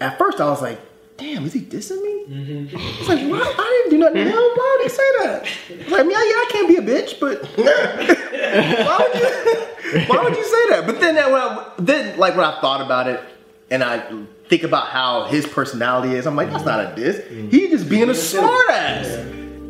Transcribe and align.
At 0.00 0.18
first, 0.18 0.40
I 0.40 0.50
was 0.50 0.60
like, 0.60 0.78
"Damn, 1.16 1.46
is 1.46 1.54
he 1.54 1.60
dissing 1.60 2.02
me?" 2.02 2.24
Mm-hmm. 2.28 2.76
I 2.76 2.98
was 2.98 3.08
like, 3.08 3.20
"Why? 3.30 3.54
I 3.58 3.82
didn't 3.82 3.90
do 3.90 3.98
nothing 3.98 4.24
to 4.24 4.30
him. 4.30 4.36
Why 4.36 4.76
would 4.76 4.82
he 4.82 4.88
say 4.90 5.12
that?" 5.20 5.48
I 5.70 5.84
was 5.84 5.92
like, 5.92 6.04
"Yeah, 6.04 6.10
yeah, 6.10 6.44
I 6.44 6.48
can't 6.50 6.68
be 6.68 6.76
a 6.76 6.82
bitch, 6.82 7.18
but 7.18 7.44
why 7.56 8.98
would 9.00 9.20
you? 9.20 10.06
Why 10.06 10.22
would 10.22 10.36
you 10.36 10.44
say 10.44 10.68
that?" 10.70 10.82
But 10.86 11.00
then, 11.00 11.14
that 11.14 11.30
when 11.30 11.40
I, 11.40 11.72
then 11.78 12.18
like 12.18 12.36
when 12.36 12.44
I 12.44 12.60
thought 12.60 12.82
about 12.82 13.08
it, 13.08 13.22
and 13.70 13.82
I 13.82 14.04
think 14.48 14.64
about 14.64 14.88
how 14.88 15.24
his 15.24 15.46
personality 15.46 16.14
is, 16.14 16.26
I'm 16.26 16.36
like, 16.36 16.50
"That's 16.50 16.64
not 16.66 16.80
a 16.80 16.94
diss. 16.94 17.22
He 17.50 17.68
just 17.68 17.88
being 17.88 18.10
a 18.10 18.14
smart 18.14 18.68
ass." 18.70 19.06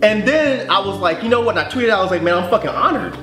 And 0.03 0.29
then 0.29 0.69
I 0.69 0.81
was 0.81 0.99
like, 0.99 1.23
you 1.23 1.31
know 1.31 1.41
what? 1.41 1.57
And 1.57 1.67
I 1.67 1.71
tweeted, 1.71 1.91
I 1.91 2.03
was 2.03 2.11
like, 2.11 2.23
"Man, 2.23 2.35
I'm 2.35 2.51
fucking 2.51 2.69
honored 2.69 3.15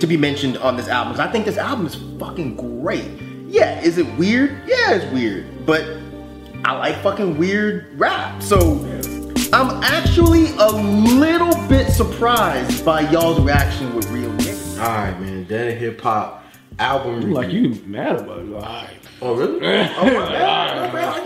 to 0.00 0.06
be 0.06 0.16
mentioned 0.18 0.58
on 0.58 0.76
this 0.76 0.86
album. 0.86 1.18
I 1.18 1.32
think 1.32 1.46
this 1.46 1.56
album 1.56 1.86
is 1.86 1.96
fucking 2.20 2.56
great." 2.56 3.08
Yeah, 3.48 3.80
is 3.80 3.96
it 3.96 4.06
weird? 4.18 4.50
Yeah, 4.66 4.92
it's 4.94 5.12
weird, 5.12 5.64
but 5.64 5.82
I 6.64 6.72
like 6.78 6.96
fucking 7.02 7.38
weird 7.38 7.98
rap. 7.98 8.42
So 8.42 8.78
I'm 9.52 9.82
actually 9.82 10.46
a 10.58 10.68
little 10.70 11.54
bit 11.68 11.90
surprised 11.90 12.84
by 12.84 13.00
y'all's 13.10 13.40
reaction 13.40 13.94
with 13.94 14.08
Real 14.10 14.30
Niggas. 14.32 14.80
All 14.80 14.88
right, 14.88 15.20
man. 15.20 15.44
Dead 15.44 15.78
hip 15.78 16.00
hop 16.00 16.44
album. 16.78 17.16
review. 17.16 17.34
Like 17.34 17.52
you 17.52 17.68
mad 17.86 18.16
about 18.16 18.40
it. 18.40 18.52
All 18.52 18.60
right. 18.60 18.90
Oh 19.22 19.34
really? 19.34 19.60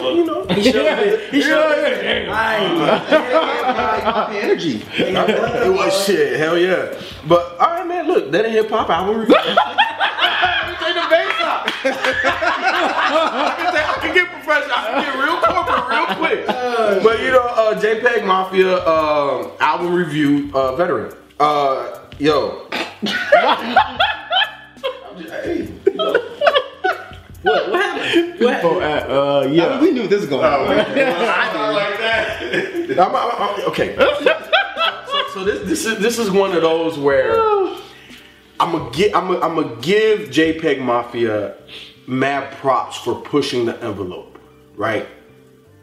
Oh, 0.03 0.15
you 0.15 0.25
know, 0.25 0.47
he 0.47 0.63
showed 0.71 0.99
it. 0.99 1.31
He 1.31 1.43
showed 1.43 1.73
it. 1.79 2.29
Aight. 2.29 3.09
energy. 4.43 4.83
it 4.97 5.75
was 5.75 6.05
shit. 6.07 6.39
Hell 6.39 6.57
yeah. 6.57 6.99
But 7.27 7.57
all 7.59 7.67
right, 7.75 7.87
man. 7.87 8.07
Look, 8.07 8.31
Dead 8.31 8.51
hip 8.51 8.71
hop 8.71 8.89
album. 8.91 9.21
review. 9.21 9.35
Take 10.81 10.95
the 10.95 11.07
bass 11.11 11.41
out. 11.41 11.67
I 11.85 13.55
can, 13.57 13.73
take, 13.75 13.89
I 13.89 13.99
can 14.01 14.15
get 14.15 14.30
professional. 14.51 14.77
I 14.77 14.79
can 14.85 15.03
get 15.05 15.15
real 15.23 15.39
corporate 15.41 15.87
real 15.89 16.07
quick. 16.17 16.41
but 17.05 17.17
you 17.21 17.31
know, 17.31 17.41
uh, 17.41 17.75
JPEG 17.81 18.25
Mafia 18.27 18.85
um, 18.87 19.53
album 19.61 19.95
review 19.95 20.51
uh, 20.55 20.75
veteran. 20.77 21.13
Uh, 21.39 21.99
yo. 22.19 22.67
Hey. 25.17 25.67
What? 27.43 27.71
What 27.71 27.83
happened? 27.83 28.39
What 28.41 28.53
happened? 28.53 28.65
Oh, 28.65 28.81
uh, 28.81 29.07
uh, 29.09 29.41
I 29.45 29.47
mean, 29.49 29.81
we 29.81 29.91
knew 29.93 30.07
this 30.07 30.21
was 30.21 30.29
going 30.29 30.45
on. 30.45 30.67
like 30.77 30.87
that. 30.89 32.91
I'm, 32.91 32.99
I'm, 33.15 33.17
I'm- 33.17 33.61
okay. 33.69 33.97
so, 33.97 34.05
so 35.33 35.45
this 35.45 35.61
this 35.69 35.87
is 35.87 35.99
this 36.01 36.19
is 36.19 36.31
one 36.31 36.53
of 36.55 36.61
those 36.63 36.99
where 36.99 37.41
I'm 38.59 38.73
gonna 38.73 38.91
get 38.91 39.15
I'm 39.17 39.29
gonna, 39.29 39.41
I'm 39.41 39.55
gonna 39.55 39.77
give 39.81 40.29
JPEG 40.29 40.81
Mafia 40.81 41.55
mad 42.07 42.53
props 42.59 42.97
for 42.97 43.15
pushing 43.15 43.65
the 43.65 43.77
envelope, 43.83 44.39
right? 44.81 45.07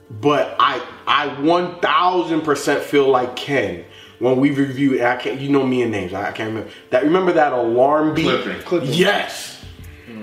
But 0.09 0.56
I 0.59 0.81
I 1.06 1.28
1000% 1.30 2.80
feel 2.80 3.08
like 3.09 3.35
Ken 3.35 3.85
when 4.19 4.40
we 4.40 4.52
reviewed. 4.52 5.02
I 5.02 5.16
can't. 5.18 5.40
You 5.40 5.50
know 5.50 5.66
me 5.66 5.84
and 5.84 5.91
names. 5.91 6.13
I, 6.13 6.30
I 6.30 6.31
can't 6.31 6.50
remember 6.50 6.72
that. 6.90 7.03
Remember 7.03 7.31
that 7.34 7.53
alarm 7.53 8.16
beat? 8.16 8.63
Clipping. 8.66 8.94
Yes. 8.94 9.63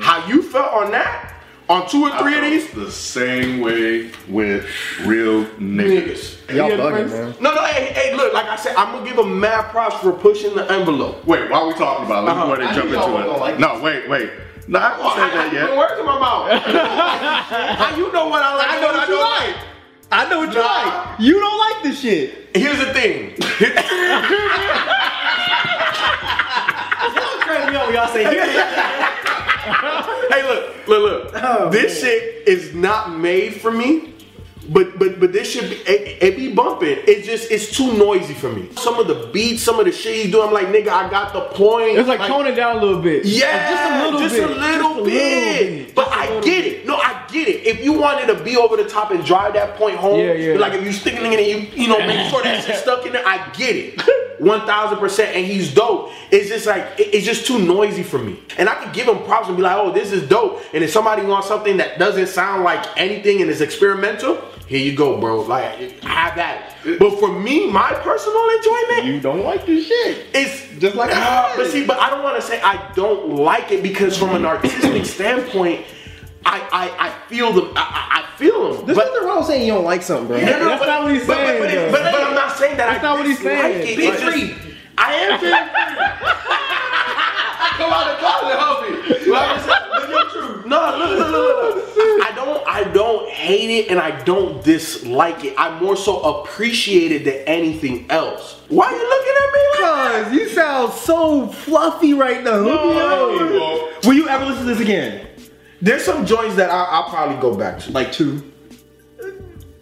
How 0.00 0.26
you 0.26 0.42
felt 0.42 0.72
on 0.72 0.90
that? 0.90 1.30
On 1.68 1.88
two 1.88 2.04
or 2.04 2.18
three 2.18 2.34
of 2.36 2.42
these? 2.42 2.70
The 2.72 2.90
same 2.90 3.60
way 3.60 4.10
with 4.28 4.66
real 5.06 5.44
niggas. 5.58 6.36
Niggas. 6.46 6.54
Y'all 6.54 6.68
bugging, 6.70 7.10
man. 7.10 7.34
No, 7.40 7.54
no, 7.54 7.64
hey, 7.64 7.86
hey, 7.94 8.14
look, 8.14 8.34
like 8.34 8.46
I 8.46 8.56
said, 8.56 8.74
I'm 8.76 8.92
gonna 8.92 9.08
give 9.08 9.18
him 9.18 9.40
mad 9.40 9.70
props 9.70 9.96
for 10.02 10.12
pushing 10.12 10.54
the 10.54 10.70
envelope. 10.70 11.24
Wait, 11.24 11.50
why 11.50 11.58
are 11.60 11.68
we 11.68 11.74
talking 11.74 12.04
about 12.04 12.24
it, 12.24 12.26
let 12.26 12.36
me 12.36 12.42
Uh-huh. 12.42 12.46
go 12.56 12.60
ahead 12.62 12.66
and 12.66 12.74
jump 12.76 12.88
into 12.92 13.34
it. 13.34 13.40
like 13.40 13.58
no, 13.58 13.80
wait, 13.82 14.08
wait. 14.10 14.30
No, 14.66 14.78
I 14.78 14.82
haven't 14.82 15.04
Oh, 15.04 15.08
I, 15.08 15.16
said 15.16 15.30
that 15.38 15.52
yet. 15.52 15.68
put 15.68 15.76
words 15.78 15.98
in 16.00 16.06
my 16.06 16.18
mouth. 16.18 16.48
How 17.78 17.96
you 17.96 18.12
know 18.12 18.28
what 18.28 18.42
I 18.42 18.54
like? 18.56 18.68
I 18.70 18.80
know 18.80 18.92
what 18.92 19.08
you 19.08 19.20
like. 19.20 19.56
I 20.10 20.28
know 20.30 20.38
what 20.40 20.52
you 20.54 20.60
like. 20.60 21.20
You 21.20 21.40
don't 21.40 21.58
like 21.58 21.82
this 21.82 22.00
shit. 22.00 22.48
Here's 22.56 22.78
the 22.78 22.92
thing. 22.92 23.34
Crazy 27.44 27.70
me 27.70 27.76
up 27.76 27.86
when 27.86 27.94
y'all 27.94 28.08
say 28.08 28.24
hey, 30.30 30.42
look, 30.42 30.86
look, 30.88 31.02
look. 31.02 31.30
Oh, 31.42 31.68
this 31.70 32.00
shit 32.00 32.46
is 32.48 32.74
not 32.74 33.16
made 33.18 33.54
for 33.60 33.70
me. 33.70 34.13
But 34.68 34.98
but 34.98 35.20
but 35.20 35.32
this 35.32 35.50
should 35.50 35.68
be 35.68 35.76
it, 35.76 36.22
it 36.22 36.36
be 36.36 36.52
bumping. 36.52 36.98
It 37.06 37.24
just 37.24 37.50
it's 37.50 37.70
too 37.76 37.92
noisy 37.96 38.34
for 38.34 38.50
me. 38.50 38.68
Some 38.76 38.98
of 38.98 39.06
the 39.06 39.28
beats, 39.32 39.62
some 39.62 39.78
of 39.78 39.84
the 39.86 39.92
shit 39.92 40.14
he's 40.24 40.32
doing, 40.32 40.48
I'm 40.48 40.54
like, 40.54 40.68
nigga, 40.68 40.88
I 40.88 41.10
got 41.10 41.32
the 41.32 41.42
point. 41.56 41.98
It's 41.98 42.08
like, 42.08 42.20
tone 42.26 42.46
it 42.46 42.54
down 42.54 42.78
a 42.78 42.80
little 42.80 43.02
bit. 43.02 43.24
Yeah, 43.26 43.70
just 43.70 43.90
a 43.92 44.04
little 44.04 44.20
just 44.20 44.34
bit. 44.34 44.44
a 44.44 44.46
little 44.54 44.60
Just 44.60 44.80
a 44.80 44.94
little 44.94 45.04
bit. 45.04 45.94
But 45.94 46.08
I 46.08 46.40
get 46.40 46.64
it. 46.66 46.86
No, 46.86 46.96
I 46.96 47.26
get 47.30 47.48
it. 47.48 47.66
If 47.66 47.84
you 47.84 47.92
wanted 47.92 48.26
to 48.36 48.42
be 48.42 48.56
over 48.56 48.76
the 48.76 48.88
top 48.88 49.10
and 49.10 49.24
drive 49.24 49.52
that 49.54 49.76
point 49.76 49.96
home, 49.96 50.18
Yeah, 50.20 50.32
yeah. 50.32 50.58
like 50.58 50.72
if 50.72 50.82
you're 50.82 50.92
sticking 50.92 51.32
it 51.32 51.38
in, 51.40 51.66
you 51.76 51.84
you 51.84 51.88
know, 51.88 51.98
make 51.98 52.30
sure 52.30 52.42
that 52.42 52.64
shit's 52.64 52.80
stuck 52.80 53.04
in 53.06 53.12
there. 53.12 53.26
I 53.26 53.50
get 53.56 53.76
it, 53.76 54.02
one 54.40 54.64
thousand 54.66 54.98
percent. 54.98 55.36
And 55.36 55.44
he's 55.46 55.74
dope. 55.74 56.10
It's 56.30 56.48
just 56.48 56.66
like 56.66 56.84
it- 56.98 57.14
it's 57.14 57.26
just 57.26 57.46
too 57.46 57.58
noisy 57.58 58.02
for 58.02 58.18
me. 58.18 58.40
And 58.56 58.68
I 58.68 58.76
could 58.76 58.92
give 58.94 59.06
him 59.08 59.18
props 59.24 59.48
and 59.48 59.56
be 59.56 59.62
like, 59.62 59.76
oh, 59.76 59.92
this 59.92 60.10
is 60.12 60.26
dope. 60.28 60.62
And 60.72 60.82
if 60.82 60.90
somebody 60.90 61.22
wants 61.22 61.48
something 61.48 61.76
that 61.76 61.98
doesn't 61.98 62.28
sound 62.28 62.64
like 62.64 62.84
anything 62.96 63.40
and 63.42 63.50
is 63.50 63.60
experimental, 63.60 64.38
here 64.66 64.78
you 64.80 64.96
go, 64.96 65.18
bro. 65.20 65.40
Like 65.42 66.00
have 66.02 66.36
that. 66.36 66.76
But 66.98 67.18
for 67.18 67.32
me, 67.32 67.70
my 67.70 67.92
personal 67.94 68.48
enjoyment, 68.50 69.04
You 69.04 69.20
don't 69.20 69.42
like 69.44 69.64
this 69.66 69.86
shit. 69.86 70.26
it's 70.34 70.80
Just 70.80 70.96
like 70.96 71.10
I 71.12 71.18
Ah, 71.20 71.52
but 71.56 71.66
see, 71.70 71.84
but 71.86 71.98
I 71.98 72.10
don't 72.10 72.22
want 72.22 72.36
to 72.36 72.42
say 72.42 72.60
I 72.62 72.92
don't 72.94 73.30
like 73.36 73.70
it 73.72 73.82
because 73.82 74.16
from 74.16 74.34
an 74.34 74.44
artistic 74.44 75.04
standpoint, 75.06 75.84
I 76.46 76.60
I, 76.72 77.06
I 77.08 77.28
feel 77.28 77.52
them. 77.52 77.72
I, 77.76 77.82
I 77.82 78.20
I 78.20 78.36
feel 78.38 78.74
them. 78.74 78.86
There's 78.86 78.98
but 78.98 79.06
nothing 79.06 79.26
wrong 79.28 79.38
with 79.38 79.46
saying 79.46 79.66
you 79.66 79.72
don't 79.74 79.84
like 79.84 80.02
something, 80.02 80.26
bro. 80.28 80.38
No, 80.38 80.44
no, 80.44 80.64
That's 80.66 80.80
but- 80.80 80.86
not 80.86 81.02
what 81.04 81.12
he's 81.14 81.26
but- 81.26 81.36
but- 81.36 81.46
saying, 81.46 81.60
But, 81.62 81.70
though. 81.70 81.90
but, 81.92 82.12
but 82.12 82.22
I'm 82.24 82.34
not 82.34 82.56
saying 82.56 82.76
that 82.76 82.86
That's 82.92 82.98
I 83.04 83.06
not 83.06 83.18
what 83.18 83.26
he's 83.26 83.38
saying. 83.38 83.80
It. 83.88 83.96
Be 83.96 84.06
It's 84.06 84.20
just- 84.20 84.70
I 84.98 85.14
am 85.14 85.40
feeling 85.40 85.54
Come 87.74 87.92
out 87.92 88.06
the 88.06 88.16
closet, 88.22 88.58
help 88.58 88.82
me. 88.86 89.30
Well, 89.30 89.42
I'm 89.42 89.60
saying, 89.60 89.90
live 89.90 90.10
your 90.10 90.30
truth. 90.30 90.66
No, 90.66 90.78
look, 90.96 91.83
hate 93.44 93.70
it, 93.70 93.90
and 93.90 94.00
I 94.00 94.22
don't 94.24 94.64
dislike 94.64 95.44
it. 95.44 95.54
I 95.58 95.78
more 95.80 95.96
so 95.96 96.20
appreciate 96.42 97.12
it 97.12 97.24
than 97.24 97.34
anything 97.46 98.10
else. 98.10 98.60
Why 98.68 98.86
are 98.86 98.92
you 98.96 99.08
looking 99.08 99.34
at 99.42 99.52
me 99.52 99.82
like? 99.82 100.24
Cause 100.24 100.32
you 100.32 100.48
sound 100.48 100.92
so 100.94 101.48
fluffy 101.48 102.14
right 102.14 102.42
now. 102.42 102.60
No. 102.62 103.92
Will 104.04 104.14
you 104.14 104.28
ever 104.28 104.44
listen 104.46 104.66
to 104.66 104.74
this 104.74 104.80
again? 104.80 105.26
There's 105.82 106.02
some 106.04 106.24
joints 106.24 106.56
that 106.56 106.70
I, 106.70 106.84
I'll 106.84 107.10
probably 107.10 107.36
go 107.40 107.54
back 107.56 107.78
to. 107.80 107.92
Like 107.92 108.10
two. 108.12 108.50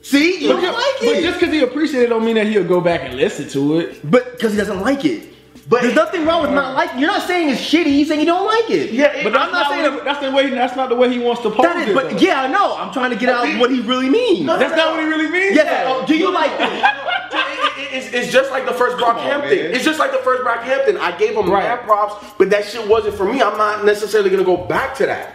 See, 0.02 0.40
you 0.42 0.48
But, 0.48 0.54
don't 0.54 0.62
just, 0.62 0.78
like 0.78 1.02
it. 1.02 1.14
but 1.14 1.22
just 1.22 1.40
because 1.40 1.54
he 1.54 1.60
appreciates 1.60 2.04
it 2.04 2.08
don't 2.08 2.24
mean 2.24 2.34
that 2.34 2.48
he'll 2.48 2.64
go 2.66 2.80
back 2.80 3.02
and 3.02 3.14
listen 3.14 3.48
to 3.50 3.78
it. 3.78 4.00
But 4.10 4.32
because 4.32 4.52
he 4.52 4.58
doesn't 4.58 4.80
like 4.80 5.04
it. 5.04 5.31
But 5.68 5.82
There's 5.82 5.94
nothing 5.94 6.26
wrong 6.26 6.42
with 6.42 6.50
not 6.50 6.72
uh, 6.72 6.74
liking. 6.74 6.98
You're 6.98 7.08
not 7.10 7.22
saying 7.26 7.48
it's 7.50 7.60
shitty. 7.60 7.96
You're 7.96 8.06
saying 8.06 8.20
you 8.20 8.26
don't 8.26 8.44
like 8.46 8.68
it. 8.68 8.90
Yeah, 8.92 9.22
But 9.22 9.36
I'm 9.36 9.52
not 9.52 9.68
saying 9.70 10.00
that's 10.04 10.20
the 10.20 10.30
way. 10.32 10.50
That's 10.50 10.74
not 10.76 10.88
the 10.88 10.96
way 10.96 11.08
he 11.10 11.18
wants 11.20 11.40
to 11.42 11.50
pose 11.50 11.62
That 11.62 11.76
is, 11.76 11.88
it. 11.90 11.94
but 11.94 12.10
though. 12.10 12.16
yeah, 12.18 12.42
I 12.42 12.46
know. 12.48 12.76
I'm 12.76 12.92
trying 12.92 13.10
to 13.10 13.16
get 13.16 13.28
out 13.28 13.46
what 13.60 13.70
he 13.70 13.80
really 13.80 14.10
means. 14.10 14.44
that's 14.46 14.74
not 14.76 14.90
what 14.92 15.00
he 15.00 15.06
really 15.06 15.30
means. 15.30 15.54
Yes. 15.54 15.84
oh, 15.88 16.04
do 16.06 16.16
you 16.16 16.32
like 16.32 16.56
this? 16.58 16.68
It- 16.72 16.84
it- 16.84 17.92
it's, 17.94 18.12
it's 18.12 18.32
just 18.32 18.50
like 18.50 18.66
the 18.66 18.72
first 18.72 18.96
Brockhampton. 18.96 19.40
man. 19.42 19.72
It's 19.74 19.84
just 19.84 19.98
like 19.98 20.10
the 20.12 20.18
first 20.18 20.42
Brockhampton. 20.42 20.98
I 20.98 21.16
gave 21.16 21.36
him 21.36 21.48
Right. 21.50 21.62
mad 21.64 21.82
props, 21.82 22.32
but 22.38 22.50
that 22.50 22.64
shit 22.66 22.86
wasn't 22.88 23.14
for 23.14 23.24
me. 23.24 23.40
I'm 23.42 23.56
not 23.56 23.84
necessarily 23.84 24.30
gonna 24.30 24.44
go 24.44 24.56
back 24.56 24.94
to 24.96 25.06
that. 25.06 25.34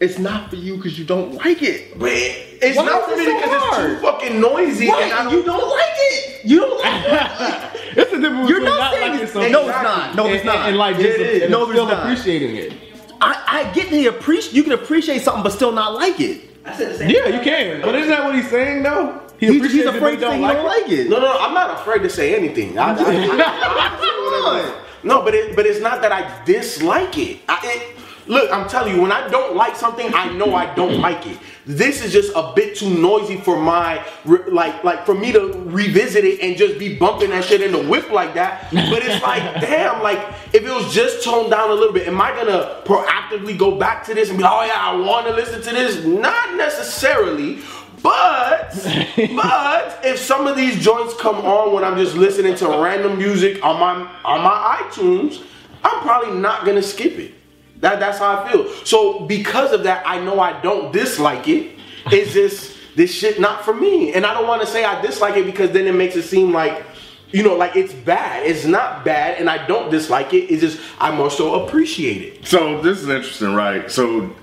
It's 0.00 0.18
not 0.18 0.48
for 0.50 0.56
you 0.56 0.76
because 0.76 0.96
you 0.98 1.04
don't 1.04 1.34
like 1.34 1.60
it. 1.62 1.98
But 1.98 2.12
It's 2.12 2.76
Why 2.76 2.84
not 2.86 3.04
for 3.04 3.12
it 3.12 3.18
me 3.18 3.24
so 3.26 3.34
because 3.34 3.52
it's 3.52 3.64
hard? 3.64 3.90
too 3.90 3.98
fucking 3.98 4.40
noisy. 4.40 4.88
Right, 4.88 5.02
And 5.12 5.28
I 5.28 5.30
you 5.32 5.42
don't 5.42 5.68
like 5.68 5.92
it. 5.96 6.44
You 6.46 6.60
don't 6.60 6.78
like 6.80 7.04
it. 7.04 7.77
It's 7.96 8.12
a 8.12 8.20
difference 8.20 8.48
You're 8.50 8.60
not 8.60 8.78
not 8.78 8.92
saying 8.92 9.02
liking 9.02 9.16
it's- 9.16 9.32
something 9.32 9.52
no, 9.52 9.68
it's 9.68 9.82
not. 9.82 10.14
No, 10.16 10.26
and, 10.26 10.34
it's 10.34 10.44
not. 10.44 10.56
And, 10.56 10.66
and 10.68 10.76
like 10.78 10.96
It 10.96 11.02
just 11.02 11.18
is. 11.18 11.42
and 11.42 11.50
No, 11.52 11.62
it's 11.62 11.72
still 11.72 11.86
not. 11.86 12.02
appreciating 12.02 12.56
it. 12.56 12.72
I, 13.20 13.44
I 13.68 13.72
get 13.72 13.90
the 13.90 14.06
appreciate. 14.06 14.54
You 14.54 14.62
can 14.62 14.72
appreciate 14.72 15.22
something 15.22 15.42
but 15.42 15.52
still 15.52 15.72
not 15.72 15.94
like 15.94 16.20
it. 16.20 16.42
I 16.64 16.76
said 16.76 16.92
the 16.94 16.98
same. 16.98 17.10
Yeah, 17.10 17.28
you 17.28 17.40
can. 17.40 17.80
But 17.82 17.94
isn't 17.94 18.10
that 18.10 18.24
what 18.24 18.34
he's 18.34 18.48
saying 18.48 18.82
though? 18.82 19.22
He 19.38 19.46
He's, 19.46 19.72
he's 19.72 19.84
afraid 19.86 20.16
to 20.16 20.20
say 20.20 20.20
don't 20.20 20.36
he 20.36 20.42
like 20.42 20.56
don't 20.56 20.66
it. 20.66 20.68
like 20.82 20.90
it. 20.90 21.08
No, 21.08 21.20
no, 21.20 21.38
I'm 21.38 21.54
not 21.54 21.70
afraid 21.80 22.02
to 22.02 22.10
say 22.10 22.34
anything. 22.34 22.78
I, 22.78 22.92
I- 22.92 22.94
I- 23.00 24.84
no, 25.04 25.22
but 25.22 25.34
it, 25.34 25.54
but 25.54 25.64
it's 25.64 25.80
not 25.80 26.02
that 26.02 26.10
I 26.12 26.44
dislike 26.44 27.16
it. 27.18 27.38
I, 27.48 27.58
it. 27.62 27.97
Look, 28.28 28.52
I'm 28.52 28.68
telling 28.68 28.94
you, 28.94 29.00
when 29.00 29.10
I 29.10 29.26
don't 29.28 29.56
like 29.56 29.74
something, 29.74 30.12
I 30.14 30.30
know 30.34 30.54
I 30.54 30.72
don't 30.74 31.00
like 31.00 31.26
it. 31.26 31.38
This 31.64 32.02
is 32.02 32.12
just 32.12 32.30
a 32.36 32.52
bit 32.54 32.76
too 32.76 32.90
noisy 32.90 33.38
for 33.38 33.58
my 33.60 34.06
like 34.24 34.84
like 34.84 35.06
for 35.06 35.14
me 35.14 35.32
to 35.32 35.52
revisit 35.66 36.24
it 36.24 36.40
and 36.40 36.56
just 36.56 36.78
be 36.78 36.96
bumping 36.96 37.30
that 37.30 37.44
shit 37.44 37.62
in 37.62 37.72
the 37.72 37.82
whip 37.88 38.10
like 38.10 38.34
that. 38.34 38.70
But 38.70 39.02
it's 39.02 39.22
like, 39.22 39.42
damn, 39.60 40.02
like 40.02 40.18
if 40.52 40.62
it 40.62 40.70
was 40.70 40.92
just 40.92 41.24
toned 41.24 41.50
down 41.50 41.70
a 41.70 41.74
little 41.74 41.92
bit, 41.92 42.06
am 42.06 42.20
I 42.20 42.30
gonna 42.32 42.82
proactively 42.84 43.56
go 43.56 43.78
back 43.78 44.04
to 44.04 44.14
this 44.14 44.28
and 44.28 44.38
be, 44.38 44.44
oh 44.44 44.64
yeah, 44.64 44.74
I 44.76 44.94
want 44.94 45.26
to 45.26 45.32
listen 45.32 45.62
to 45.62 45.70
this? 45.70 46.04
Not 46.04 46.54
necessarily. 46.56 47.60
But 48.02 48.74
but 49.34 50.00
if 50.04 50.18
some 50.18 50.46
of 50.46 50.56
these 50.56 50.82
joints 50.84 51.14
come 51.14 51.36
on 51.36 51.72
when 51.72 51.82
I'm 51.82 51.96
just 51.96 52.14
listening 52.14 52.54
to 52.56 52.68
random 52.68 53.16
music 53.16 53.64
on 53.64 53.80
my 53.80 53.94
on 54.24 54.42
my 54.42 54.82
iTunes, 54.82 55.42
I'm 55.82 56.02
probably 56.02 56.38
not 56.38 56.66
gonna 56.66 56.82
skip 56.82 57.18
it. 57.18 57.37
That 57.80 58.00
that's 58.00 58.18
how 58.18 58.42
I 58.42 58.50
feel. 58.50 58.68
So 58.84 59.20
because 59.20 59.72
of 59.72 59.84
that, 59.84 60.02
I 60.06 60.20
know 60.20 60.40
I 60.40 60.60
don't 60.60 60.92
dislike 60.92 61.48
it. 61.48 61.78
It's 62.10 62.32
just 62.32 62.76
this 62.96 63.12
shit 63.12 63.40
not 63.40 63.64
for 63.64 63.74
me, 63.74 64.12
and 64.14 64.26
I 64.26 64.34
don't 64.34 64.48
want 64.48 64.62
to 64.62 64.66
say 64.66 64.84
I 64.84 65.00
dislike 65.00 65.36
it 65.36 65.46
because 65.46 65.70
then 65.70 65.86
it 65.86 65.94
makes 65.94 66.16
it 66.16 66.22
seem 66.22 66.52
like. 66.52 66.84
You 67.30 67.42
know, 67.42 67.56
like 67.56 67.76
it's 67.76 67.92
bad. 67.92 68.46
It's 68.46 68.64
not 68.64 69.04
bad, 69.04 69.38
and 69.38 69.50
I 69.50 69.66
don't 69.66 69.90
dislike 69.90 70.32
it. 70.32 70.50
It's 70.50 70.62
just 70.62 70.80
I 70.98 71.14
more 71.14 71.30
so 71.30 71.66
appreciate 71.66 72.22
it. 72.22 72.46
So 72.46 72.80
this 72.80 73.02
is 73.02 73.08
interesting, 73.10 73.52
right? 73.52 73.90
So 73.90 74.34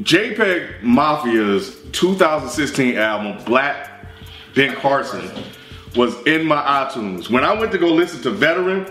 JPEG 0.00 0.80
Mafia's 0.80 1.76
2016 1.92 2.96
album, 2.96 3.44
Black 3.44 4.06
Ben 4.54 4.74
Carson, 4.76 5.30
was 5.96 6.14
in 6.26 6.46
my 6.46 6.60
iTunes. 6.62 7.30
When 7.30 7.44
I 7.44 7.58
went 7.58 7.72
to 7.72 7.78
go 7.78 7.88
listen 7.88 8.20
to 8.22 8.30
Veteran, 8.30 8.84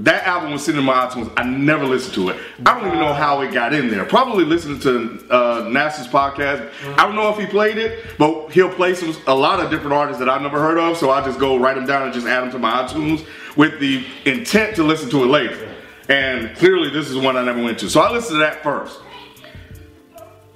that 0.00 0.26
album 0.26 0.52
was 0.52 0.64
sitting 0.64 0.80
in 0.80 0.86
my 0.86 1.06
iTunes. 1.06 1.32
I 1.36 1.42
never 1.44 1.84
listened 1.84 2.14
to 2.14 2.28
it. 2.30 2.40
I 2.64 2.78
don't 2.78 2.86
even 2.86 3.00
know 3.00 3.12
how 3.12 3.40
it 3.40 3.52
got 3.52 3.74
in 3.74 3.88
there. 3.88 4.04
Probably 4.04 4.44
listening 4.44 4.78
to 4.80 5.26
uh, 5.30 5.62
Nasa's 5.64 6.06
podcast. 6.06 6.70
I 6.96 7.04
don't 7.04 7.16
know 7.16 7.28
if 7.30 7.38
he 7.38 7.46
played 7.46 7.76
it, 7.78 8.16
but 8.18 8.50
he'll 8.50 8.72
play 8.72 8.94
some 8.94 9.14
a 9.26 9.34
lot 9.34 9.60
of 9.60 9.70
different 9.70 9.92
artists 9.92 10.18
that 10.20 10.28
I've 10.28 10.42
never 10.42 10.60
heard 10.60 10.78
of. 10.78 10.96
So 10.96 11.10
I 11.10 11.24
just 11.24 11.38
go 11.38 11.56
write 11.56 11.74
them 11.74 11.86
down 11.86 12.04
and 12.04 12.12
just 12.12 12.26
add 12.26 12.42
them 12.42 12.50
to 12.52 12.58
my 12.58 12.82
iTunes 12.82 13.26
with 13.56 13.80
the 13.80 14.06
intent 14.24 14.76
to 14.76 14.84
listen 14.84 15.10
to 15.10 15.24
it 15.24 15.26
later. 15.26 15.74
And 16.08 16.56
clearly, 16.56 16.88
this 16.90 17.10
is 17.10 17.16
one 17.16 17.36
I 17.36 17.44
never 17.44 17.62
went 17.62 17.78
to. 17.80 17.90
So 17.90 18.00
I 18.00 18.10
listened 18.10 18.36
to 18.36 18.38
that 18.38 18.62
first. 18.62 19.00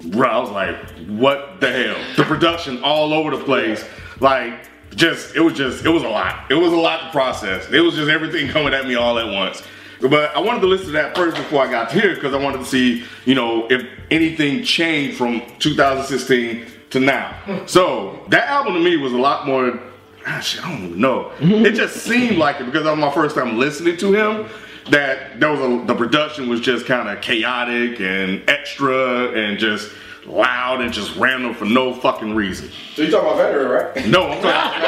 Bro, 0.05 0.29
I 0.29 0.39
was 0.39 0.49
like, 0.49 0.75
what 1.07 1.61
the 1.61 1.71
hell? 1.71 2.15
The 2.17 2.23
production 2.23 2.83
all 2.83 3.13
over 3.13 3.35
the 3.35 3.43
place. 3.43 3.85
Like, 4.19 4.67
just, 4.95 5.35
it 5.35 5.39
was 5.41 5.53
just, 5.53 5.85
it 5.85 5.89
was 5.89 6.03
a 6.03 6.09
lot. 6.09 6.51
It 6.51 6.55
was 6.55 6.71
a 6.71 6.77
lot 6.77 7.05
to 7.05 7.11
process. 7.11 7.69
It 7.71 7.79
was 7.81 7.95
just 7.95 8.09
everything 8.09 8.47
coming 8.55 8.73
at 8.73 8.87
me 8.87 8.95
all 8.95 9.17
at 9.19 9.27
once. 9.31 9.63
But 10.01 10.35
I 10.35 10.39
wanted 10.39 10.59
to 10.61 10.67
listen 10.67 10.87
to 10.87 10.91
that 10.93 11.15
first 11.15 11.37
before 11.37 11.65
I 11.65 11.71
got 11.71 11.91
here 11.91 12.13
because 12.13 12.33
I 12.33 12.37
wanted 12.37 12.57
to 12.59 12.65
see, 12.65 13.05
you 13.25 13.35
know, 13.35 13.67
if 13.71 13.87
anything 14.11 14.63
changed 14.63 15.17
from 15.17 15.41
2016 15.59 16.65
to 16.91 16.99
now. 16.99 17.35
So 17.67 18.19
that 18.29 18.47
album 18.49 18.73
to 18.73 18.79
me 18.79 18.97
was 18.97 19.13
a 19.13 19.17
lot 19.17 19.47
more. 19.47 19.79
ah, 20.27 20.39
shit, 20.41 20.65
I 20.65 20.71
don't 20.71 20.85
even 20.87 20.99
know. 21.01 21.31
It 21.39 21.73
just 21.75 21.97
seemed 21.97 22.37
like 22.37 22.59
it 22.59 22.65
because 22.65 22.83
that 22.83 22.91
was 22.91 22.99
my 22.99 23.11
first 23.13 23.35
time 23.35 23.57
listening 23.57 23.97
to 23.97 24.13
him. 24.13 24.49
That 24.91 25.39
there 25.39 25.49
was 25.49 25.61
a, 25.61 25.85
the 25.85 25.95
production 25.95 26.49
was 26.49 26.59
just 26.59 26.85
kind 26.85 27.07
of 27.07 27.21
chaotic 27.21 28.01
and 28.01 28.43
extra 28.49 29.29
and 29.29 29.57
just 29.57 29.89
loud 30.25 30.81
and 30.81 30.93
just 30.93 31.15
random 31.15 31.53
for 31.53 31.65
no 31.65 31.93
fucking 31.93 32.35
reason. 32.35 32.71
So 32.95 33.01
you 33.03 33.11
talking 33.11 33.27
about 33.27 33.37
veteran, 33.37 33.69
right? 33.69 34.07
No, 34.13 34.29
I'm 34.29 34.41
talking. 34.41 34.81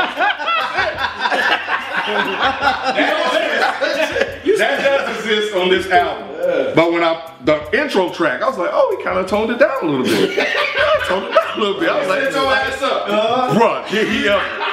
that 4.57 4.81
does 4.83 5.17
exist 5.17 5.55
on 5.55 5.69
this 5.69 5.89
album. 5.89 6.35
But 6.75 6.91
when 6.91 7.03
I 7.03 7.33
the 7.43 7.79
intro 7.79 8.09
track, 8.11 8.41
I 8.41 8.49
was 8.49 8.57
like, 8.57 8.69
oh, 8.71 8.95
he 8.97 9.03
kind 9.03 9.17
of 9.19 9.27
toned 9.27 9.51
it 9.51 9.59
down 9.59 9.83
a 9.83 9.85
little 9.85 10.03
bit. 10.03 10.37
I 10.39 11.05
toned 11.07 11.25
it 11.25 11.35
down 11.35 11.57
a 11.57 11.59
little 11.61 11.79
bit. 11.79 11.89
I 11.89 11.99
was 11.99 12.07
like, 12.07 12.23
ass 12.23 12.81
up. 12.81 13.07
bruh, 13.55 13.89
did 13.89 14.07
he 14.09 14.27
ever? 14.27 14.65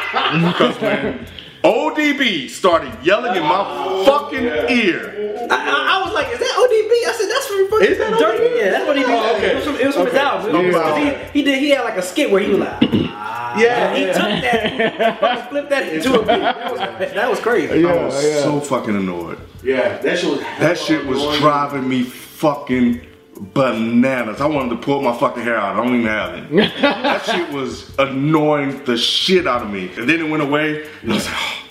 Because 0.52 0.80
when 0.80 1.26
ODB 1.64 2.50
started 2.50 2.92
yelling 3.02 3.36
in 3.36 3.42
my 3.42 3.64
oh, 3.66 4.04
fucking 4.04 4.44
ear, 4.44 5.46
I, 5.50 5.98
I, 5.98 6.01
I 6.44 6.58
was 6.58 6.70
like, 6.70 6.78
is 6.78 6.88
that 6.88 6.88
ODB? 6.88 6.92
I 7.08 7.12
said, 7.18 7.28
that's 7.30 7.46
from 7.46 7.70
fucking 7.70 7.88
Is 7.92 7.98
that 7.98 8.18
Dirty. 8.18 8.44
ODB? 8.44 8.58
Yeah, 8.58 8.70
that's 8.70 8.86
what 8.86 8.96
he 8.96 9.04
Oh, 9.04 9.36
okay. 9.36 9.50
It 9.52 9.54
was 9.56 9.64
from, 9.64 9.76
it 9.76 9.86
was 9.86 9.94
from 9.96 10.06
his 10.06 10.14
album. 10.14 10.54
It 10.56 10.66
was- 10.66 10.76
Okay. 10.76 11.30
He, 11.32 11.38
he 11.40 11.44
did. 11.44 11.58
He 11.58 11.70
had 11.70 11.82
like 11.84 11.96
a 11.96 12.02
skit 12.02 12.30
where 12.30 12.40
he 12.40 12.50
was 12.50 12.58
like, 12.60 12.78
ah. 12.82 13.58
Yeah. 13.58 13.94
He 13.94 14.06
took 14.06 14.14
that, 14.16 15.20
fucking 15.20 15.48
flipped 15.50 15.70
that 15.70 15.92
into 15.92 16.14
a 16.14 16.18
beat. 16.18 16.26
That 16.26 16.70
was, 16.70 16.80
that 17.12 17.30
was 17.30 17.40
crazy. 17.40 17.86
I 17.86 18.04
was 18.04 18.42
so 18.42 18.60
fucking 18.60 18.96
annoyed. 18.96 19.38
Yeah, 19.62 19.98
that 19.98 20.18
shit 20.18 20.30
was. 20.30 20.40
That 20.40 20.78
shit 20.78 21.06
was 21.06 21.38
driving 21.38 21.88
me 21.88 22.02
fucking 22.02 23.06
bananas. 23.54 24.40
I 24.40 24.46
wanted 24.46 24.70
to 24.70 24.76
pull 24.76 25.02
my 25.02 25.16
fucking 25.16 25.42
hair 25.42 25.56
out. 25.56 25.76
I 25.76 25.84
don't 25.84 25.94
even 25.94 26.06
have 26.06 26.34
it. 26.34 26.50
that 26.82 27.24
shit 27.24 27.50
was 27.50 27.96
annoying 27.98 28.84
the 28.84 28.96
shit 28.96 29.46
out 29.46 29.62
of 29.62 29.70
me. 29.70 29.90
And 29.96 30.08
then 30.08 30.20
it 30.20 30.28
went 30.30 30.42
away. 30.42 30.88
And 31.02 31.12
I 31.12 31.14
was 31.14 31.26
like, 31.26 31.34
oh. 31.36 31.61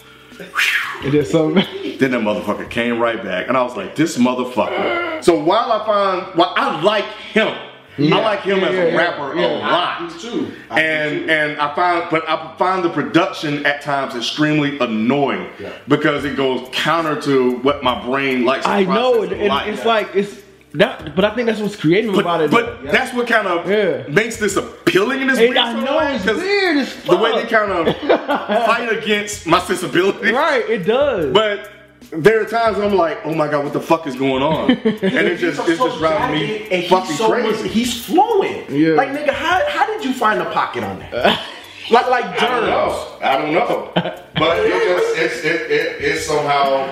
It 1.04 1.16
is 1.16 1.32
something. 1.32 1.66
Then 1.98 2.12
that 2.12 2.22
motherfucker 2.22 2.70
came 2.70 3.00
right 3.00 3.24
back, 3.24 3.48
and 3.48 3.58
I 3.58 3.64
was 3.64 3.76
like, 3.76 3.96
"This 3.96 4.18
motherfucker." 4.18 5.24
So 5.24 5.42
while 5.44 5.72
I 5.72 5.86
find, 5.86 6.38
well, 6.38 6.54
I 6.56 6.82
like 6.82 7.06
him. 7.06 7.56
I 8.00 8.04
like 8.22 8.42
him 8.42 8.60
as 8.60 8.74
a 8.74 8.92
yeah, 8.92 8.98
rapper 8.98 9.36
yeah. 9.36 9.48
a 9.48 9.50
lot. 9.60 10.20
too. 10.20 10.52
And 10.70 11.30
and 11.30 11.60
I 11.60 11.76
find, 11.76 12.10
but 12.10 12.28
I 12.28 12.56
find 12.58 12.84
the 12.84 12.90
production 12.90 13.66
at 13.66 13.82
times 13.82 14.16
extremely 14.16 14.80
annoying 14.80 15.50
because 15.88 16.24
it 16.26 16.36
goes 16.38 16.68
counter 16.72 17.20
to 17.22 17.58
what 17.58 17.84
my 17.84 18.04
brain 18.06 18.46
likes. 18.46 18.66
To 18.66 18.72
I 18.72 18.86
know, 18.86 19.14
process 19.14 19.32
and 19.34 19.42
in 19.42 19.48
life. 19.50 19.68
it's 19.74 19.86
like 19.86 20.16
it's 20.16 20.41
that, 20.74 21.16
but 21.16 21.26
I 21.26 21.36
think 21.36 21.48
that's 21.48 21.60
what's 21.60 21.76
creative 21.76 22.14
But, 22.14 22.22
about 22.22 22.42
it. 22.42 22.52
but 22.52 22.84
that's 22.84 23.14
what 23.14 23.28
kind 23.28 23.48
of 23.48 23.70
Yeah. 23.70 24.04
makes 24.08 24.38
this 24.38 24.56
appealing 24.56 25.22
in 25.22 25.28
this 25.28 25.38
And 25.38 25.50
weird 25.50 25.58
I 25.58 25.74
know 25.84 25.98
way, 25.98 26.16
it's 26.16 26.26
'cause 26.26 26.38
weird 26.38 26.78
as 26.78 26.96
The 27.04 27.18
way 27.18 27.32
they 27.42 27.48
kind 27.48 27.72
of 27.72 27.96
fight 28.66 28.88
against 28.92 29.46
my 29.48 29.60
sensibility. 29.60 30.32
right, 30.32 30.64
it 30.70 30.86
does. 30.86 31.34
But 31.34 31.70
there 32.12 32.42
are 32.42 32.46
times 32.46 32.78
I'm 32.80 32.96
like, 32.96 33.20
oh 33.26 33.34
my 33.34 33.48
god, 33.48 33.64
what 33.64 33.74
the 33.74 33.82
fuck 33.82 34.08
is 34.08 34.16
going 34.16 34.44
on? 34.44 34.72
And 34.86 35.04
it 35.28 35.38
just 35.40 35.60
it's 35.68 35.80
just 35.80 35.98
driving 36.00 36.40
me 36.40 36.68
and 36.72 36.86
fucking 36.86 37.06
he's 37.08 37.18
so 37.18 37.30
crazy. 37.30 37.64
much- 37.64 37.72
he's 37.72 38.06
flowing. 38.06 38.66
Yeah. 38.70 38.94
Like 38.96 39.10
nigga, 39.10 39.32
how 39.34 39.62
how 39.68 39.86
did 39.88 40.06
you 40.06 40.14
find 40.14 40.40
the 40.40 40.46
pocket 40.46 40.84
on 40.84 41.00
that? 41.00 41.40
like 41.92 42.10
like 42.10 42.26
I 42.42 42.48
don't 42.48 42.66
know. 42.66 43.08
I 43.22 43.38
don't 43.38 43.54
know. 43.54 43.92
But 43.96 44.58
it 44.60 44.72
just 44.98 45.18
it's 45.18 45.44
it, 45.46 45.72
it 45.72 46.02
it 46.02 46.18
somehow 46.20 46.88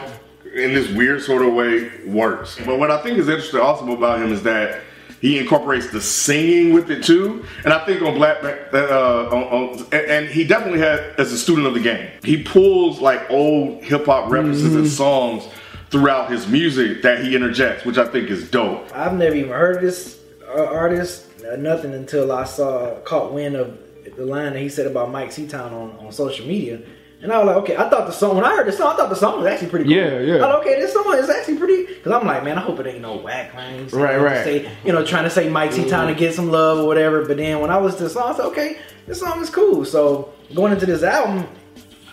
in 0.60 0.74
this 0.74 0.90
weird 0.92 1.22
sort 1.22 1.42
of 1.42 1.54
way 1.54 1.90
works. 2.06 2.58
But 2.66 2.80
what 2.80 2.92
I 2.92 3.02
think 3.02 3.18
is 3.18 3.28
interesting 3.30 3.60
also 3.60 3.92
about 3.92 4.22
him 4.22 4.32
is 4.32 4.44
that 4.44 4.82
he 5.22 5.38
incorporates 5.38 5.92
the 5.92 6.00
singing 6.00 6.74
with 6.74 6.90
it 6.90 7.04
too, 7.04 7.46
and 7.66 7.74
I 7.74 7.86
think 7.86 8.02
on 8.02 8.14
Black, 8.14 8.42
uh, 8.44 9.30
on, 9.32 9.44
on, 9.44 9.86
and- 9.92 10.28
he 10.30 10.46
definitely 10.46 10.80
had 10.80 11.00
as 11.18 11.34
a 11.34 11.38
student 11.38 11.68
of 11.68 11.74
the 11.74 11.82
game, 11.82 12.10
he 12.24 12.42
pulls 12.44 13.02
like 13.02 13.30
old 13.30 13.84
hip 13.84 14.06
hop 14.06 14.32
references 14.32 14.76
and 14.76 14.88
songs 14.88 15.46
throughout 15.90 16.32
his 16.32 16.48
music 16.48 17.02
that 17.02 17.24
he 17.24 17.36
interjects, 17.36 17.84
which 17.84 17.98
I 17.98 18.08
think 18.08 18.30
is 18.30 18.50
dope. 18.50 18.96
I've 18.96 19.14
never 19.18 19.36
even 19.36 19.50
heard 19.52 19.82
this 19.82 20.20
uh, 20.48 20.64
artist, 20.66 21.26
uh, 21.44 21.56
nothing 21.58 21.94
until 21.94 22.32
I 22.32 22.46
saw 22.46 22.96
caught 23.02 23.34
wind 23.34 23.56
of 23.56 23.78
the 24.16 24.26
line 24.26 24.54
that 24.54 24.60
he 24.60 24.70
said 24.70 24.88
about 24.88 25.12
Mike 25.12 25.30
Seatown 25.32 25.72
on, 25.72 25.98
on 26.06 26.12
social 26.12 26.46
media. 26.48 26.80
And 27.22 27.34
I 27.34 27.38
was 27.40 27.48
like, 27.48 27.56
okay, 27.58 27.76
I 27.76 27.90
thought 27.90 28.08
the 28.08 28.14
song, 28.14 28.36
when 28.38 28.46
I 28.46 28.56
heard 28.56 28.68
the 28.68 28.72
song, 28.72 28.94
I 28.94 28.96
thought 28.96 29.10
the 29.10 29.16
song 29.16 29.40
was 29.40 29.46
actually 29.46 29.70
pretty 29.70 29.86
cool. 29.86 29.94
Yeah, 29.94 30.20
yeah. 30.20 30.36
I 30.38 30.40
thought, 30.40 30.62
okay, 30.62 30.80
this 30.80 30.94
song 30.94 31.14
is 31.16 31.30
actually 31.30 31.58
pretty, 31.58 31.86
because 31.86 32.14
I'm 32.14 32.26
like, 32.26 32.46
man, 32.46 32.58
I 32.58 32.62
hope 32.62 32.80
it 32.80 32.88
ain't 32.88 33.02
no 33.02 33.18
whack 33.18 33.54
lines. 33.54 33.92
Right, 33.92 34.18
right. 34.18 34.44
Say, 34.44 34.72
you 34.86 34.94
know, 34.94 35.06
trying 35.06 35.26
to 35.26 35.30
say 35.30 35.50
Mike 35.50 35.72
Seatown 35.72 36.08
to 36.08 36.16
get 36.16 36.34
some 36.34 36.50
love 36.50 36.80
or 36.80 36.88
whatever. 36.88 37.26
But 37.26 37.36
then 37.38 37.60
when 37.60 37.72
I 37.72 37.78
was 37.78 37.96
to 37.98 38.04
the 38.04 38.10
song, 38.10 38.34
I 38.34 38.38
said, 38.38 38.46
okay, 38.46 38.78
this 39.06 39.20
song 39.20 39.42
is 39.42 39.50
cool. 39.50 39.84
So 39.84 40.34
going 40.56 40.72
into 40.72 40.86
this 40.86 41.04
album, 41.04 41.46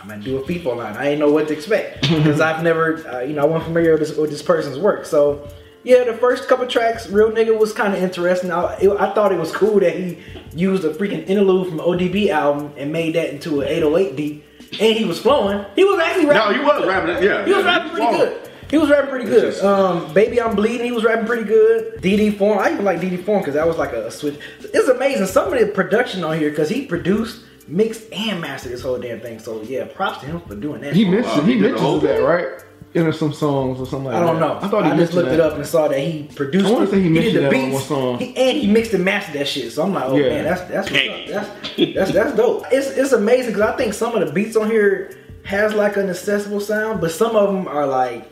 I'm 0.00 0.08
gonna 0.08 0.22
do 0.22 0.38
a 0.38 0.46
people 0.46 0.76
line. 0.76 0.96
I 0.96 1.04
didn't 1.04 1.20
know 1.20 1.30
what 1.30 1.48
to 1.48 1.54
expect 1.54 2.00
because 2.08 2.40
I've 2.40 2.64
never, 2.64 3.06
uh, 3.08 3.20
you 3.20 3.34
know, 3.34 3.42
I 3.42 3.46
wasn't 3.46 3.66
familiar 3.66 3.92
with 3.92 4.00
this, 4.00 4.16
with 4.16 4.30
this 4.30 4.42
person's 4.42 4.78
work. 4.78 5.04
So 5.04 5.48
yeah, 5.86 6.02
the 6.02 6.14
first 6.14 6.48
couple 6.48 6.66
tracks, 6.66 7.08
Real 7.08 7.30
Nigga 7.30 7.56
was 7.56 7.72
kind 7.72 7.94
of 7.94 8.02
interesting. 8.02 8.50
I, 8.50 8.76
it, 8.80 8.90
I 9.00 9.12
thought 9.14 9.30
it 9.30 9.38
was 9.38 9.52
cool 9.52 9.78
that 9.78 9.96
he 9.96 10.18
used 10.52 10.84
a 10.84 10.92
freaking 10.92 11.24
interlude 11.28 11.68
from 11.68 11.78
ODB 11.78 12.28
album 12.28 12.72
and 12.76 12.92
made 12.92 13.14
that 13.14 13.30
into 13.30 13.60
an 13.60 13.68
808 13.68 14.16
beat, 14.16 14.44
and 14.72 14.96
he 14.96 15.04
was 15.04 15.18
flowing. 15.20 15.64
He 15.74 15.84
was 15.84 15.98
actually 16.00 16.26
rapping. 16.26 16.52
No, 16.52 16.58
he 16.58 16.64
was 16.64 16.86
rapping. 16.86 17.22
Yeah, 17.22 17.44
He 17.44 17.52
was 17.52 17.64
yeah, 17.64 17.70
rapping 17.76 17.90
pretty 17.92 18.06
flowing. 18.06 18.18
good. 18.18 18.50
He 18.68 18.78
was 18.78 18.90
rapping 18.90 19.10
pretty 19.10 19.24
good. 19.26 19.62
Um, 19.64 20.12
Baby 20.12 20.42
I'm 20.42 20.56
Bleeding, 20.56 20.84
he 20.86 20.92
was 20.92 21.04
rapping 21.04 21.24
pretty 21.26 21.44
good. 21.44 22.00
DD 22.02 22.36
Form, 22.36 22.58
I 22.58 22.72
even 22.72 22.84
like 22.84 23.00
DD 23.00 23.24
Form 23.24 23.40
because 23.40 23.54
that 23.54 23.66
was 23.66 23.76
like 23.78 23.92
a, 23.92 24.06
a 24.08 24.10
switch. 24.10 24.38
It's 24.60 24.88
amazing. 24.88 25.26
Some 25.26 25.52
of 25.52 25.58
the 25.60 25.66
production 25.68 26.24
on 26.24 26.36
here 26.38 26.50
because 26.50 26.68
he 26.68 26.84
produced, 26.84 27.42
mixed, 27.68 28.12
and 28.12 28.40
mastered 28.40 28.72
this 28.72 28.82
whole 28.82 28.98
damn 28.98 29.20
thing. 29.20 29.38
So 29.38 29.62
yeah, 29.62 29.84
props 29.84 30.18
to 30.20 30.26
him 30.26 30.40
for 30.40 30.56
doing 30.56 30.80
that. 30.80 30.94
He 30.96 31.04
mentioned 31.04 31.36
Wow, 31.38 31.44
he 31.44 31.54
he 31.54 31.60
did 31.60 31.74
the 31.76 31.80
whole 31.80 32.00
that 32.00 32.18
right 32.22 32.60
in 32.96 33.12
some 33.12 33.32
songs 33.32 33.80
or 33.80 33.86
something 33.86 34.04
like 34.06 34.14
that. 34.14 34.22
I 34.22 34.26
don't 34.26 34.40
know. 34.40 34.58
I 34.60 34.68
thought 34.68 34.84
he 34.84 34.90
just 34.90 34.98
mentioned 34.98 35.14
looked 35.16 35.32
it 35.32 35.40
up 35.40 35.54
and 35.54 35.66
saw 35.66 35.88
that 35.88 35.98
he 35.98 36.24
produced. 36.34 36.66
I 36.66 36.70
wanna 36.72 36.86
say 36.86 37.02
he 37.02 37.08
mentioned 37.08 37.34
did 37.34 37.44
the 37.44 37.48
that 37.50 37.54
on 37.56 37.64
beats, 37.70 37.74
one 37.74 37.82
song. 37.84 38.18
He, 38.18 38.36
and 38.36 38.58
he 38.58 38.66
mixed 38.66 38.92
and 38.94 39.04
mastered 39.04 39.34
that 39.34 39.46
shit. 39.48 39.72
So 39.72 39.82
I'm 39.82 39.92
like, 39.92 40.04
oh 40.04 40.16
Yeah. 40.16 40.28
man, 40.30 40.44
that's 40.44 40.60
that's 40.62 40.90
what's 40.90 41.32
up. 41.32 41.46
that's 41.76 41.76
that's 41.94 42.12
that's 42.12 42.36
dope. 42.36 42.64
It's 42.72 42.88
it's 42.88 43.12
amazing 43.12 43.52
because 43.54 43.68
I 43.72 43.76
think 43.76 43.94
some 43.94 44.14
of 44.14 44.26
the 44.26 44.32
beats 44.32 44.56
on 44.56 44.70
here 44.70 45.16
has 45.44 45.74
like 45.74 45.96
an 45.96 46.08
accessible 46.10 46.60
sound, 46.60 47.00
but 47.00 47.10
some 47.10 47.36
of 47.36 47.52
them 47.52 47.68
are 47.68 47.86
like, 47.86 48.28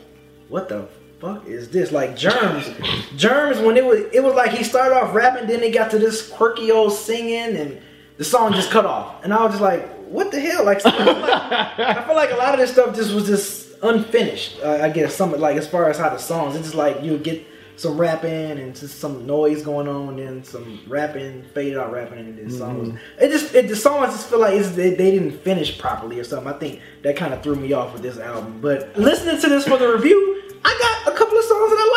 what 0.49 0.67
the 0.69 0.87
fuck 1.19 1.45
is 1.47 1.69
this? 1.69 1.91
Like 1.91 2.17
germs, 2.17 2.69
germs. 3.15 3.59
When 3.59 3.77
it 3.77 3.85
was 3.85 4.01
it 4.11 4.23
was 4.23 4.33
like 4.33 4.51
he 4.51 4.63
started 4.63 4.95
off 4.95 5.13
rapping, 5.15 5.47
then 5.47 5.61
he 5.61 5.69
got 5.71 5.91
to 5.91 5.99
this 5.99 6.27
quirky 6.29 6.71
old 6.71 6.91
singing, 6.93 7.55
and 7.55 7.81
the 8.17 8.23
song 8.23 8.53
just 8.53 8.69
cut 8.71 8.85
off, 8.85 9.23
and 9.23 9.33
I 9.33 9.43
was 9.43 9.51
just 9.53 9.61
like, 9.61 9.87
what 10.07 10.31
the 10.31 10.39
hell? 10.39 10.63
Like, 10.65 10.85
I 10.85 10.91
feel 10.91 11.13
like, 11.15 11.79
I 11.79 12.03
feel 12.05 12.15
like 12.15 12.31
a 12.31 12.35
lot 12.35 12.53
of 12.53 12.59
this 12.59 12.71
stuff 12.71 12.95
just 12.95 13.13
was 13.13 13.25
just 13.27 13.64
unfinished. 13.81 14.59
Uh, 14.63 14.79
I 14.81 14.89
guess 14.89 15.15
some 15.15 15.31
like 15.33 15.57
as 15.57 15.67
far 15.67 15.89
as 15.89 15.97
how 15.97 16.09
the 16.09 16.17
songs, 16.17 16.55
it's 16.55 16.65
just 16.65 16.75
like 16.75 17.01
you 17.03 17.17
get 17.17 17.45
some 17.77 17.97
rapping 17.97 18.51
and 18.51 18.73
just 18.73 18.99
some 18.99 19.25
noise 19.25 19.61
going 19.61 19.87
on, 19.87 20.17
and 20.17 20.19
then 20.19 20.43
some 20.43 20.81
rapping, 20.87 21.43
faded 21.53 21.77
out 21.77 21.91
rapping, 21.91 22.19
and 22.19 22.37
then 22.37 22.49
songs. 22.49 22.97
It 23.19 23.29
just 23.29 23.53
it, 23.53 23.67
the 23.67 23.75
songs 23.75 24.13
just 24.13 24.29
feel 24.29 24.39
like 24.39 24.53
it's, 24.53 24.69
they, 24.71 24.91
they 24.91 25.11
didn't 25.11 25.39
finish 25.39 25.77
properly 25.77 26.19
or 26.19 26.23
something. 26.23 26.47
I 26.47 26.57
think 26.57 26.81
that 27.03 27.17
kind 27.17 27.33
of 27.33 27.43
threw 27.43 27.55
me 27.55 27.73
off 27.73 27.93
with 27.93 28.01
this 28.01 28.17
album. 28.17 28.59
But 28.61 28.97
listening 28.97 29.39
to 29.41 29.49
this 29.49 29.67
for 29.67 29.77
the 29.77 29.87
review. 29.87 30.41
I 30.67 31.03
got 31.05 31.13
a 31.13 31.17
couple 31.17 31.37
of 31.37 31.43
songs 31.43 31.69
that 31.69 31.77
I 31.77 31.94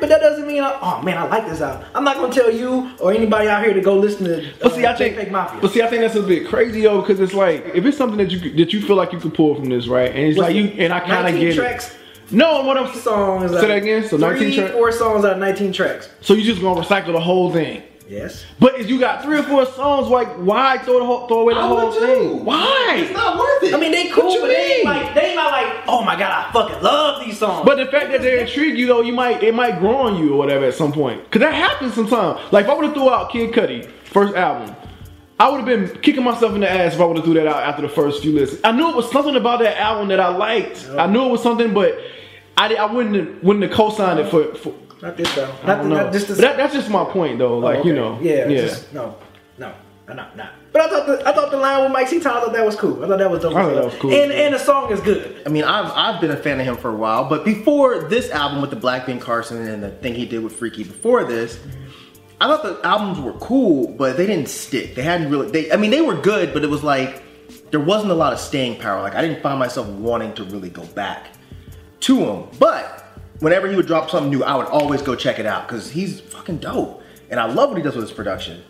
but 0.00 0.08
that 0.08 0.20
doesn't 0.20 0.46
mean 0.46 0.62
I, 0.62 0.78
oh 0.80 1.02
man, 1.02 1.18
I 1.18 1.26
like 1.26 1.46
this 1.48 1.60
album. 1.60 1.86
I'm 1.94 2.04
not 2.04 2.16
gonna 2.16 2.32
tell 2.32 2.50
you 2.52 2.90
or 3.00 3.12
anybody 3.12 3.48
out 3.48 3.64
here 3.64 3.74
to 3.74 3.80
go 3.80 3.96
listen 3.96 4.24
to. 4.26 4.46
Uh, 4.46 4.52
But 4.62 4.74
see, 4.74 4.86
I 4.86 4.94
think, 4.94 5.16
JPEG 5.16 5.30
Mafia. 5.30 5.60
but 5.60 5.70
see, 5.72 5.82
I 5.82 5.86
think 5.88 6.02
that's 6.02 6.14
a 6.16 6.22
bit 6.22 6.46
crazy 6.48 6.82
though, 6.82 7.00
because 7.00 7.20
it's 7.20 7.34
like 7.34 7.64
if 7.74 7.84
it's 7.84 7.96
something 7.96 8.18
that 8.18 8.30
you 8.30 8.38
that 8.56 8.72
you 8.72 8.80
feel 8.82 8.96
like 8.96 9.12
you 9.12 9.18
can 9.20 9.30
pull 9.30 9.54
from 9.54 9.68
this, 9.68 9.86
right? 9.88 10.10
And 10.10 10.18
it's 10.18 10.36
What's 10.38 10.48
like 10.48 10.56
you 10.56 10.64
and 10.78 10.92
I 10.92 11.00
kind 11.00 11.34
of 11.34 11.40
get 11.40 11.54
tracks? 11.54 11.90
it. 11.90 12.32
No, 12.32 12.62
what 12.64 12.76
I'm 12.76 12.92
songs. 12.94 13.52
Say 13.52 13.68
that 13.68 13.76
again? 13.78 14.08
So 14.08 14.16
19 14.16 14.52
tracks? 14.54 14.72
four 14.72 14.90
songs 14.90 15.24
out 15.24 15.34
of 15.34 15.38
19 15.38 15.72
tracks. 15.72 16.08
So 16.20 16.34
you 16.34 16.42
just 16.42 16.60
gonna 16.60 16.80
recycle 16.80 17.12
the 17.12 17.20
whole 17.20 17.52
thing? 17.52 17.82
Yes. 18.08 18.44
But 18.60 18.78
if 18.78 18.88
you 18.88 19.00
got 19.00 19.22
three 19.22 19.38
or 19.38 19.42
four 19.42 19.66
songs, 19.66 20.08
like 20.08 20.28
why 20.36 20.78
throw 20.78 21.00
the 21.00 21.04
whole, 21.04 21.26
throw 21.26 21.40
away 21.40 21.54
the 21.54 21.60
I 21.60 21.66
whole 21.66 21.90
thing? 21.90 22.44
Why? 22.44 22.96
It's 22.98 23.12
not 23.12 23.38
worth 23.38 23.62
it. 23.64 23.74
I 23.74 23.80
mean, 23.80 23.90
they 23.90 24.08
cool, 24.10 24.40
but 24.40 24.46
they 24.46 24.76
ain't 24.76 24.84
like 24.84 25.14
they 25.14 25.26
ain't 25.28 25.36
not 25.36 25.50
like, 25.50 25.84
oh 25.88 26.04
my 26.04 26.16
god, 26.16 26.30
I 26.30 26.52
fucking 26.52 26.82
love 26.82 27.24
these 27.24 27.38
songs. 27.38 27.66
But 27.66 27.78
the 27.78 27.86
fact 27.86 28.10
that 28.12 28.22
they 28.22 28.40
intrigue 28.40 28.78
you 28.78 28.86
though, 28.86 29.00
you 29.00 29.12
might 29.12 29.42
it 29.42 29.54
might 29.54 29.78
grow 29.80 29.96
on 29.96 30.16
you 30.22 30.34
or 30.34 30.38
whatever 30.38 30.66
at 30.66 30.74
some 30.74 30.92
point. 30.92 31.28
Cause 31.30 31.40
that 31.40 31.54
happens 31.54 31.94
sometimes. 31.94 32.40
Like 32.52 32.66
if 32.66 32.70
I 32.70 32.74
would 32.74 32.84
have 32.84 32.94
threw 32.94 33.10
out 33.10 33.30
Kid 33.30 33.52
Cudi 33.52 33.86
first 33.86 34.34
album, 34.36 34.74
I 35.40 35.50
would 35.50 35.56
have 35.56 35.66
been 35.66 36.00
kicking 36.00 36.22
myself 36.22 36.54
in 36.54 36.60
the 36.60 36.70
ass 36.70 36.94
if 36.94 37.00
I 37.00 37.04
would 37.04 37.16
have 37.16 37.24
threw 37.24 37.34
that 37.34 37.48
out 37.48 37.62
after 37.62 37.82
the 37.82 37.88
first 37.88 38.22
few 38.22 38.32
listens. 38.32 38.60
I 38.62 38.70
knew 38.70 38.88
it 38.88 38.96
was 38.96 39.10
something 39.10 39.34
about 39.34 39.58
that 39.60 39.78
album 39.78 40.08
that 40.08 40.20
I 40.20 40.28
liked. 40.28 40.88
I 40.96 41.06
knew 41.06 41.24
it 41.24 41.30
was 41.30 41.42
something, 41.42 41.74
but 41.74 41.98
I, 42.56 42.72
I 42.74 42.90
wouldn't 42.90 43.16
have, 43.16 43.42
wouldn't 43.42 43.64
have 43.64 43.72
co-signed 43.72 44.20
it 44.20 44.30
for. 44.30 44.54
for 44.54 44.72
not 45.06 45.16
this 45.16 45.34
though. 45.34 45.54
Not, 45.66 45.82
the- 45.82 45.88
not 45.88 46.12
just 46.12 46.28
this. 46.28 46.38
That, 46.38 46.56
that's 46.56 46.74
just 46.74 46.90
my 46.90 47.04
point 47.04 47.38
though. 47.38 47.58
Like 47.58 47.84
you 47.84 47.94
know, 47.94 48.18
yeah, 48.20 48.48
yeah. 48.48 48.62
Just, 48.62 48.92
no, 48.92 49.16
no, 49.58 49.74
not 50.08 50.36
not. 50.36 50.52
But 50.72 50.82
I 50.82 50.88
thought 50.90 51.06
the, 51.06 51.28
I 51.28 51.32
thought 51.32 51.50
the 51.50 51.56
line 51.56 51.82
with 51.84 51.92
Mike 51.92 52.08
C. 52.08 52.20
Town, 52.20 52.36
I 52.36 52.52
that 52.52 52.64
was 52.64 52.76
cool. 52.76 53.02
I 53.04 53.08
thought 53.08 53.18
that 53.18 53.30
was 53.30 53.42
dope. 53.42 53.54
I 53.54 53.62
thought 53.62 53.74
that 53.74 53.84
was 53.84 53.94
cool. 53.94 54.12
And 54.12 54.32
and 54.32 54.54
the 54.54 54.58
song 54.58 54.90
is 54.92 55.00
good. 55.00 55.42
I 55.46 55.48
mean, 55.48 55.64
I've 55.64 55.90
I've 55.92 56.20
been 56.20 56.30
a 56.32 56.36
fan 56.36 56.60
of 56.60 56.66
him 56.66 56.76
for 56.76 56.90
a 56.90 56.96
while, 56.96 57.28
but 57.28 57.44
before 57.44 58.04
this 58.04 58.30
album 58.30 58.60
with 58.60 58.70
the 58.70 58.76
Black 58.76 59.06
Ben 59.06 59.18
Carson 59.20 59.66
and 59.66 59.82
the 59.82 59.90
thing 59.90 60.14
he 60.14 60.26
did 60.26 60.42
with 60.42 60.54
Freaky 60.56 60.84
before 60.84 61.24
this, 61.24 61.58
I 62.40 62.46
thought 62.46 62.62
the 62.62 62.86
albums 62.86 63.20
were 63.20 63.32
cool, 63.34 63.88
but 63.92 64.16
they 64.16 64.26
didn't 64.26 64.48
stick. 64.48 64.94
They 64.94 65.02
hadn't 65.02 65.30
really. 65.30 65.50
They 65.50 65.72
I 65.72 65.76
mean, 65.76 65.90
they 65.90 66.02
were 66.02 66.20
good, 66.20 66.52
but 66.52 66.62
it 66.62 66.68
was 66.70 66.82
like 66.82 67.22
there 67.70 67.80
wasn't 67.80 68.10
a 68.12 68.14
lot 68.14 68.32
of 68.32 68.38
staying 68.40 68.78
power. 68.78 69.00
Like 69.02 69.14
I 69.14 69.22
didn't 69.22 69.42
find 69.42 69.58
myself 69.58 69.86
wanting 69.88 70.34
to 70.34 70.44
really 70.44 70.70
go 70.70 70.84
back 70.84 71.28
to 72.00 72.18
him. 72.18 72.48
But 72.58 73.05
whenever 73.40 73.68
he 73.68 73.76
would 73.76 73.86
drop 73.86 74.10
something 74.10 74.30
new, 74.30 74.44
I 74.44 74.56
would 74.56 74.66
always 74.66 75.02
go 75.02 75.14
check 75.14 75.38
it 75.38 75.46
out 75.46 75.66
because 75.66 75.90
he's 75.90 76.20
fucking 76.20 76.58
dope, 76.58 77.02
and 77.30 77.40
I 77.40 77.46
love 77.46 77.70
what 77.70 77.76
he 77.76 77.82
does 77.82 77.96
with 77.96 78.08
his 78.08 78.16
production. 78.16 78.62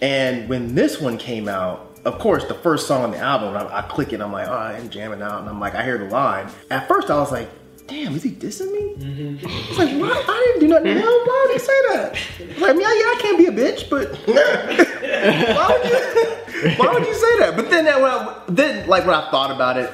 And 0.00 0.48
when 0.48 0.74
this 0.74 1.00
one 1.00 1.18
came 1.18 1.48
out, 1.48 1.98
of 2.04 2.18
course, 2.18 2.44
the 2.44 2.54
first 2.54 2.86
song 2.86 3.02
on 3.02 3.10
the 3.10 3.18
album, 3.18 3.54
I, 3.56 3.78
I 3.78 3.82
click 3.82 4.12
it, 4.12 4.20
I'm 4.20 4.32
like, 4.32 4.48
oh, 4.48 4.52
I'm 4.52 4.88
jamming 4.88 5.22
out, 5.22 5.40
and 5.40 5.48
I'm 5.48 5.60
like, 5.60 5.74
I 5.74 5.84
hear 5.84 5.98
the 5.98 6.06
line. 6.06 6.48
At 6.70 6.88
first, 6.88 7.10
I 7.10 7.18
was 7.18 7.32
like, 7.32 7.48
damn, 7.86 8.14
is 8.14 8.22
he 8.22 8.30
dissing 8.30 8.70
me? 8.72 8.94
Mm-hmm. 8.94 9.46
It's 9.46 9.78
like, 9.78 9.90
why? 9.98 10.24
I 10.28 10.44
didn't 10.46 10.60
do 10.60 10.68
nothing 10.68 10.94
to 10.94 11.00
him. 11.00 11.06
Why 11.06 11.46
would 11.46 11.52
he 11.52 11.58
say 11.58 11.82
that? 11.88 12.12
Like, 12.60 12.76
yeah, 12.76 12.94
yeah, 12.94 13.14
I 13.14 13.18
can't 13.20 13.38
be 13.38 13.46
a 13.46 13.50
bitch, 13.50 13.90
but 13.90 14.14
why 14.26 15.78
would 15.80 15.90
you? 15.90 16.74
Why 16.76 16.92
would 16.92 17.06
you 17.06 17.14
say 17.14 17.38
that? 17.40 17.54
But 17.56 17.70
then, 17.70 17.84
that 17.86 18.00
when 18.00 18.10
I, 18.10 18.42
then, 18.48 18.88
like 18.88 19.06
when 19.06 19.14
I 19.14 19.30
thought 19.30 19.50
about 19.50 19.76
it, 19.76 19.90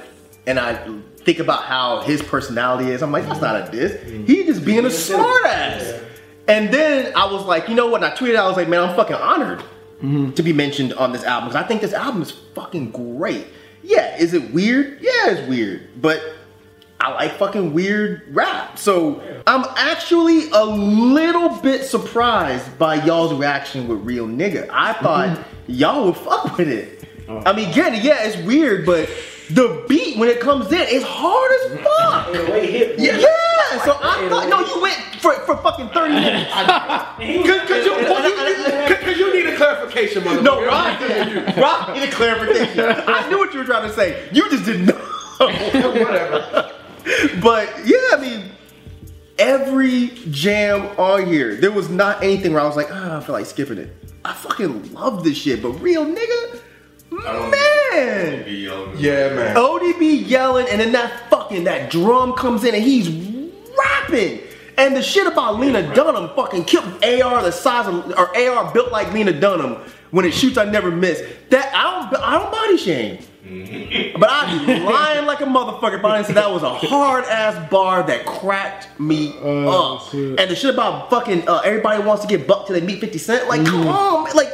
and 0.47 0.59
I 0.59 0.87
think 1.25 1.39
about 1.39 1.65
how 1.65 2.01
his 2.03 2.23
personality 2.23 2.91
is, 2.91 3.03
I'm 3.03 3.13
like, 3.13 3.27
that's 3.27 3.41
not 3.41 3.69
a 3.69 3.71
diss. 3.71 4.01
He 4.27 4.45
just 4.45 4.65
being 4.65 4.85
a 4.85 4.91
smart 4.91 5.45
ass. 5.47 6.01
And 6.47 6.73
then 6.73 7.13
I 7.17 7.31
was 7.31 7.45
like, 7.45 7.69
you 7.69 7.75
know 7.75 7.87
what? 7.89 8.03
And 8.03 8.13
I 8.13 8.17
tweeted, 8.17 8.37
I 8.37 8.47
was 8.47 8.57
like, 8.57 8.69
man, 8.69 8.81
I'm 8.81 8.95
fucking 8.95 9.17
honored 9.17 9.65
to 10.37 10.43
be 10.43 10.53
mentioned 10.53 10.93
on 10.95 11.13
this 11.13 11.25
album 11.25 11.49
because 11.49 11.65
I 11.65 11.67
think 11.67 11.81
this 11.81 11.95
album 11.95 12.21
is 12.21 12.31
fucking 12.31 12.91
great. 12.91 13.47
Yeah, 13.83 14.17
is 14.19 14.35
it 14.35 14.53
weird? 14.53 15.01
Yeah, 15.01 15.31
it's 15.31 15.49
weird, 15.49 16.01
but 16.01 16.23
I 17.01 17.11
like 17.13 17.33
fucking 17.39 17.73
weird 17.73 18.23
rap. 18.35 18.79
So 18.79 19.23
I'm 19.47 19.65
actually 19.77 20.51
a 20.51 20.65
little 20.65 21.51
bit 21.61 21.85
surprised 21.85 22.79
by 22.79 22.97
y'all's 23.05 23.33
reaction 23.33 23.89
with 23.89 24.01
Real 24.01 24.27
Nigga. 24.27 24.69
I 24.71 24.93
thought 24.95 25.39
y'all 25.67 26.07
would 26.07 26.17
fuck 26.17 26.59
with 26.59 26.69
it. 26.69 27.09
I 27.29 27.55
mean, 27.55 27.71
it, 27.71 28.03
yeah, 28.03 28.25
it's 28.25 28.37
weird, 28.39 28.85
but 28.85 29.09
the 29.51 29.85
beat 29.89 30.17
when 30.17 30.29
it 30.29 30.41
comes 30.41 30.73
in 30.73 30.87
is 30.89 31.03
hard 31.03 31.53
as 31.53 31.81
fuck. 31.81 32.33
The 32.33 32.53
way 32.53 32.71
hit. 32.71 32.99
Yeah, 32.99 33.19
yeah. 33.19 33.85
So 33.85 33.99
I 34.01 34.27
thought, 34.29 34.49
no, 34.49 34.61
you 34.61 34.81
went 34.81 34.99
for, 35.21 35.35
for 35.41 35.57
fucking 35.59 35.89
30 35.91 36.15
minutes. 36.15 36.51
Cause, 36.55 37.85
you, 37.85 37.93
well, 37.93 38.29
you, 38.29 38.97
cause 38.97 39.17
you 39.19 39.33
need 39.35 39.47
a 39.53 39.57
clarification, 39.57 40.23
motherfucker. 40.23 40.43
No, 40.43 40.65
Rock, 40.65 41.57
Rock 41.57 41.95
need 41.95 42.09
a 42.09 42.11
clarification. 42.11 42.85
I 43.07 43.29
knew 43.29 43.39
what 43.39 43.53
you 43.53 43.59
were 43.59 43.65
trying 43.65 43.89
to 43.89 43.95
say. 43.95 44.29
You 44.33 44.49
just 44.51 44.65
didn't 44.65 44.87
know. 44.87 44.95
Whatever. 45.39 46.73
But 47.43 47.69
yeah, 47.85 47.99
I 48.13 48.19
mean, 48.21 48.51
every 49.39 50.09
jam 50.31 50.87
on 50.99 51.27
here, 51.27 51.57
there 51.57 51.73
was 51.73 51.91
not 51.91 52.23
anything 52.23 52.53
where 52.53 52.63
I 52.63 52.67
was 52.67 52.77
like, 52.77 52.89
ah, 52.91 53.19
I 53.19 53.21
feel 53.21 53.35
like 53.35 53.47
skipping 53.47 53.79
it. 53.79 53.95
I 54.25 54.33
fucking 54.33 54.93
love 54.95 55.23
this 55.25 55.37
shit, 55.37 55.63
but 55.63 55.71
real 55.73 56.07
nigga, 56.07 56.61
man. 57.11 57.74
Yeah, 57.95 59.35
man. 59.35 59.57
ODB 59.57 60.27
yelling, 60.29 60.67
and 60.71 60.81
then 60.81 60.93
that 60.93 61.31
fucking 61.31 61.65
that 61.65 61.91
drum 61.91 62.33
comes 62.35 62.65
in, 62.65 62.75
and 62.75 62.83
he's 62.85 63.09
rapping. 63.79 64.41
And 64.77 64.97
the 64.97 65.03
shit 65.03 65.27
about 65.27 65.61
Lena 65.61 65.95
Dunham 65.95 66.31
fucking 66.35 66.65
killed 66.65 66.85
AR 67.05 67.43
the 67.43 67.53
size 67.53 67.87
of 67.87 68.11
or 68.19 68.37
AR 68.37 68.73
built 68.73 68.91
like 68.91 69.13
Lena 69.13 69.33
Dunham 69.33 69.77
when 70.11 70.25
it 70.25 70.33
shoots 70.35 70.59
I 70.59 70.65
never 70.65 70.91
miss. 70.91 71.23
That 71.51 71.71
I 71.75 72.11
don't 72.11 72.23
I 72.23 72.39
don't 72.39 72.51
body 72.51 72.77
shame. 72.77 73.19
But 74.19 74.31
I'd 74.31 74.67
be 74.67 74.81
lying 74.81 75.27
like 75.27 75.41
a 75.43 75.45
motherfucker 75.45 75.99
if 75.99 76.05
I 76.05 76.17
didn't 76.17 76.29
say 76.29 76.33
that 76.35 76.51
was 76.51 76.63
a 76.63 76.75
hard 76.75 77.25
ass 77.27 77.71
bar 77.71 78.03
that 78.05 78.25
cracked 78.25 78.99
me 78.99 79.37
Oh, 79.43 79.97
up. 79.97 80.11
shit. 80.11 80.41
And 80.41 80.51
the 80.51 80.57
shit 80.57 80.73
about 80.75 81.09
fucking 81.11 81.47
uh, 81.49 81.59
everybody 81.59 82.03
wants 82.03 82.23
to 82.25 82.29
get 82.29 82.47
bucked 82.49 82.67
till 82.69 82.75
they 82.81 82.85
meet 82.85 83.01
50 83.01 83.19
Cent. 83.19 83.49
Like, 83.49 83.65
come 83.67 83.87
on, 83.87 84.25
like 84.35 84.51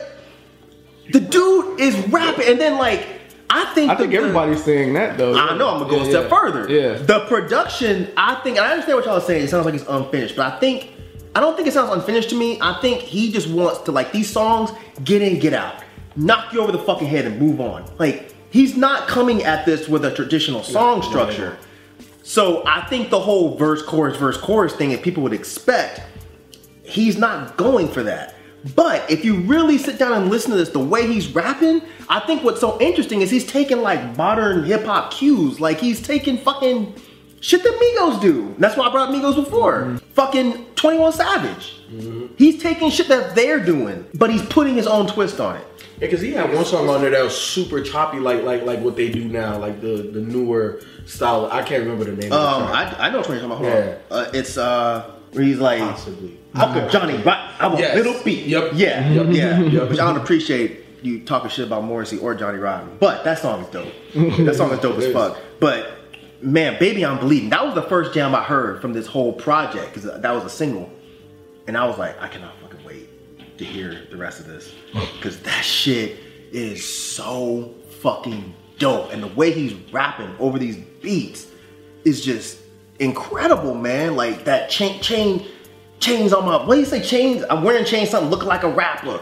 the 1.13 1.21
dude 1.21 1.81
is 1.81 1.97
rapping, 2.09 2.47
and 2.49 2.61
then 2.61 2.77
like 2.79 3.07
I 3.53 3.65
think 3.75 3.91
I 3.91 3.97
think 3.97 4.15
everybody's 4.15 4.63
saying 4.63 4.93
that 4.95 5.19
though. 5.19 5.35
I 5.37 5.57
know 5.57 5.71
I'm 5.71 5.81
gonna 5.81 5.91
go 5.91 5.97
Yeah, 5.97 6.03
a 6.03 6.11
step 6.11 6.23
yeah. 6.31 6.39
further. 6.39 6.71
Yeah. 6.71 6.95
The 6.99 7.27
production, 7.27 8.09
I 8.17 8.37
think, 8.37 8.57
and 8.57 8.65
I 8.65 8.71
understand 8.71 8.97
what 8.97 9.05
y'all 9.07 9.17
are 9.17 9.21
saying. 9.21 9.45
It 9.45 9.51
sounds 9.51 9.67
like 9.67 9.75
it's 9.75 9.89
unfinished, 9.89 10.37
but 10.37 10.53
I 10.53 10.59
think, 10.61 10.93
I 11.35 11.41
don't 11.41 11.57
think 11.57 11.67
it 11.67 11.73
sounds 11.73 11.93
unfinished 11.93 12.31
to 12.31 12.37
me. 12.37 12.59
I 12.61 12.81
think 12.81 13.01
he 13.01 13.33
just 13.33 13.51
wants 13.51 13.81
to 13.81 13.93
like 13.93 14.13
these 14.13 14.31
songs, 14.31 14.71
get 15.03 15.21
in, 15.21 15.41
get 15.41 15.53
out, 15.53 15.83
knock 16.15 16.53
you 16.53 16.61
over 16.61 16.71
the 16.71 16.79
fucking 16.79 17.09
head 17.09 17.25
and 17.25 17.41
move 17.41 17.61
on. 17.61 17.85
Like 17.99 18.33
he's 18.51 18.77
not 18.77 19.09
coming 19.09 19.43
at 19.43 19.67
this 19.67 19.89
with 19.89 20.05
a 20.05 20.15
traditional 20.15 20.63
song 20.63 21.03
structure. 21.03 21.59
So 22.23 22.63
I 22.67 22.83
think 22.83 23.11
the 23.11 23.19
whole 23.19 23.57
verse, 23.57 23.83
chorus, 23.83 24.17
verse, 24.17 24.37
chorus 24.37 24.75
thing 24.75 24.91
that 24.91 25.03
people 25.03 25.25
would 25.25 25.33
expect, 25.33 26.03
he's 26.85 27.19
not 27.19 27.57
going 27.57 27.89
for 27.89 28.05
that. 28.05 28.37
But 28.77 29.11
if 29.11 29.25
you 29.25 29.37
really 29.41 29.79
sit 29.79 29.99
down 29.99 30.13
and 30.13 30.31
listen 30.31 30.51
to 30.51 30.57
this, 30.57 30.69
the 30.71 30.79
way 30.79 31.07
he's 31.07 31.29
rapping, 31.35 31.83
I 32.09 32.21
think 32.21 32.45
what's 32.45 32.61
so 32.61 32.79
interesting 32.81 33.23
is 33.23 33.31
he's 33.31 33.47
taking 33.47 33.81
like 33.83 34.17
modern 34.17 34.65
hip 34.65 34.85
hop 34.85 35.13
cues. 35.13 35.61
Like 35.61 35.79
he's 35.79 36.03
taking 36.03 36.37
fucking 36.39 36.95
shit 37.41 37.63
that 37.63 37.73
Migos 37.73 38.21
do. 38.21 38.55
That's 38.59 38.77
why 38.77 38.87
I 38.89 38.91
brought 38.93 39.09
Migos 39.11 39.35
before. 39.37 39.97
Fucking 40.15 40.67
21 40.75 41.13
Savage. 41.13 41.77
He's 42.37 42.63
taking 42.63 42.91
shit 42.91 43.09
that 43.09 43.35
they're 43.35 43.59
doing, 43.65 44.07
but 44.15 44.31
he's 44.31 44.43
putting 44.43 44.75
his 44.75 44.87
own 44.87 45.07
twist 45.07 45.41
on 45.41 45.57
it. 45.57 45.65
Yeah, 45.99 46.07
because 46.07 46.21
he 46.21 46.33
had 46.33 46.53
one 46.55 46.65
song 46.65 46.89
on 46.89 47.01
there 47.03 47.11
that 47.11 47.23
was 47.25 47.37
super 47.37 47.83
choppy, 47.83 48.19
like 48.21 48.43
like 48.43 48.63
like 48.63 48.81
what 48.81 48.97
they 48.97 49.11
do 49.11 49.25
now, 49.29 49.59
like 49.59 49.81
the 49.81 50.09
the 50.13 50.21
newer 50.21 50.81
style. 51.05 51.47
I 51.51 51.63
can't 51.63 51.83
remember 51.83 52.05
the 52.05 52.13
name. 52.17 52.33
Um, 52.33 52.39
of 52.39 52.61
the 52.69 52.73
track. 52.75 52.99
I, 52.99 53.07
I 53.07 53.11
know 53.11 53.19
what 53.19 53.29
you're 53.29 53.37
talking 53.41 53.51
about. 53.51 53.59
Hold 53.59 53.71
Yeah. 53.73 53.97
on. 54.11 54.25
Uh, 54.27 54.31
it's 54.33 54.57
uh, 54.57 55.11
where 55.33 55.45
he's 55.45 55.59
like, 55.59 55.81
Possibly. 55.81 56.39
Uncle 56.55 56.89
Johnny, 56.89 57.17
right? 57.19 57.55
I'm 57.61 57.75
a 57.75 57.79
Yes. 57.79 57.95
little 57.97 58.21
beat. 58.25 58.47
Yep. 58.47 58.73
Yeah, 58.75 59.09
Yep. 59.11 59.27
yeah. 59.31 59.61
Yep. 59.61 59.91
Which 59.91 59.99
I 60.01 60.13
don't 60.13 60.21
appreciate 60.23 60.81
you 61.03 61.21
talking 61.21 61.49
shit 61.51 61.67
about 61.67 61.85
Morrissey 61.85 62.19
or 62.19 62.35
Johnny 62.35 62.59
Rotten, 62.59 62.91
but 63.01 63.25
that 63.25 63.39
song 63.39 63.63
is 63.63 63.69
dope. 63.69 63.93
that 64.47 64.55
song 64.57 64.71
is 64.73 64.79
dope 64.81 64.99
as 64.99 65.13
fuck. 65.13 65.39
But 65.61 65.91
man, 66.43 66.79
baby, 66.79 67.05
I'm 67.07 67.19
bleeding. 67.19 67.51
That 67.51 67.65
was 67.65 67.75
the 67.75 67.83
first 67.83 68.13
jam 68.13 68.35
I 68.35 68.43
heard 68.43 68.81
from 68.83 68.93
this 68.93 69.07
whole 69.07 69.33
project 69.33 69.95
because 69.95 70.05
that 70.21 70.35
was 70.35 70.45
a 70.45 70.51
single, 70.51 70.91
and 71.67 71.77
I 71.79 71.87
was 71.87 71.97
like, 71.99 72.21
I 72.21 72.29
cannot 72.29 72.53
fucking 72.61 72.85
wait 72.85 73.09
to 73.59 73.65
hear 73.65 74.07
the 74.11 74.17
rest 74.17 74.41
of 74.41 74.47
this 74.47 74.73
because 75.17 75.39
that 75.41 75.65
shit 75.65 76.17
is 76.53 76.85
so 76.87 77.73
fucking 78.01 78.53
dope, 78.79 79.13
and 79.13 79.23
the 79.23 79.29
way 79.29 79.53
he's 79.53 79.75
rapping 79.93 80.35
over 80.39 80.59
these 80.59 80.77
beats 81.01 81.47
is 82.05 82.23
just 82.25 82.59
incredible, 83.01 83.75
man. 83.75 84.15
Like 84.15 84.45
that 84.45 84.71
chain, 84.71 85.01
chain, 85.01 85.47
chains 85.99 86.33
on 86.33 86.45
my. 86.45 86.65
What 86.65 86.75
do 86.75 86.81
you 86.81 86.87
say? 86.87 87.03
Chains. 87.03 87.45
I'm 87.51 87.65
wearing 87.65 87.85
chains. 87.85 88.11
Something 88.11 88.31
looking 88.31 88.49
like 88.49 88.63
a 88.63 88.69
rapper. 88.71 89.21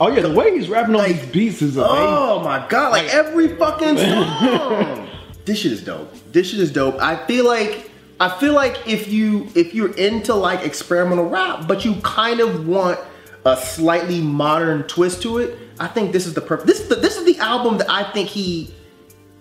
Oh 0.00 0.08
yeah, 0.08 0.22
the 0.22 0.32
way 0.32 0.56
he's 0.56 0.68
rapping 0.68 0.94
on 0.96 1.02
Like, 1.02 1.20
these 1.20 1.30
beats 1.30 1.62
is 1.62 1.76
amazing. 1.76 1.96
Oh 1.98 2.42
my 2.42 2.66
god! 2.68 2.90
Like 2.92 3.14
every 3.14 3.56
fucking 3.56 3.96
song. 3.98 5.08
this 5.44 5.58
shit 5.58 5.72
is 5.72 5.84
dope. 5.84 6.12
This 6.32 6.50
shit 6.50 6.60
is 6.60 6.72
dope. 6.72 7.00
I 7.00 7.24
feel 7.26 7.46
like 7.46 7.90
I 8.18 8.28
feel 8.38 8.54
like 8.54 8.86
if 8.86 9.08
you 9.08 9.48
if 9.54 9.74
you're 9.74 9.94
into 9.96 10.34
like 10.34 10.64
experimental 10.64 11.28
rap, 11.28 11.68
but 11.68 11.84
you 11.84 11.94
kind 12.02 12.40
of 12.40 12.66
want 12.66 12.98
a 13.44 13.56
slightly 13.56 14.20
modern 14.20 14.84
twist 14.84 15.22
to 15.22 15.38
it, 15.38 15.58
I 15.78 15.88
think 15.88 16.12
this 16.12 16.26
is 16.26 16.34
the 16.34 16.40
perfect. 16.40 16.66
This 16.66 16.80
is 16.80 16.88
the 16.88 16.96
this 16.96 17.16
is 17.16 17.24
the 17.24 17.38
album 17.38 17.78
that 17.78 17.90
I 17.90 18.10
think 18.12 18.28
he 18.28 18.72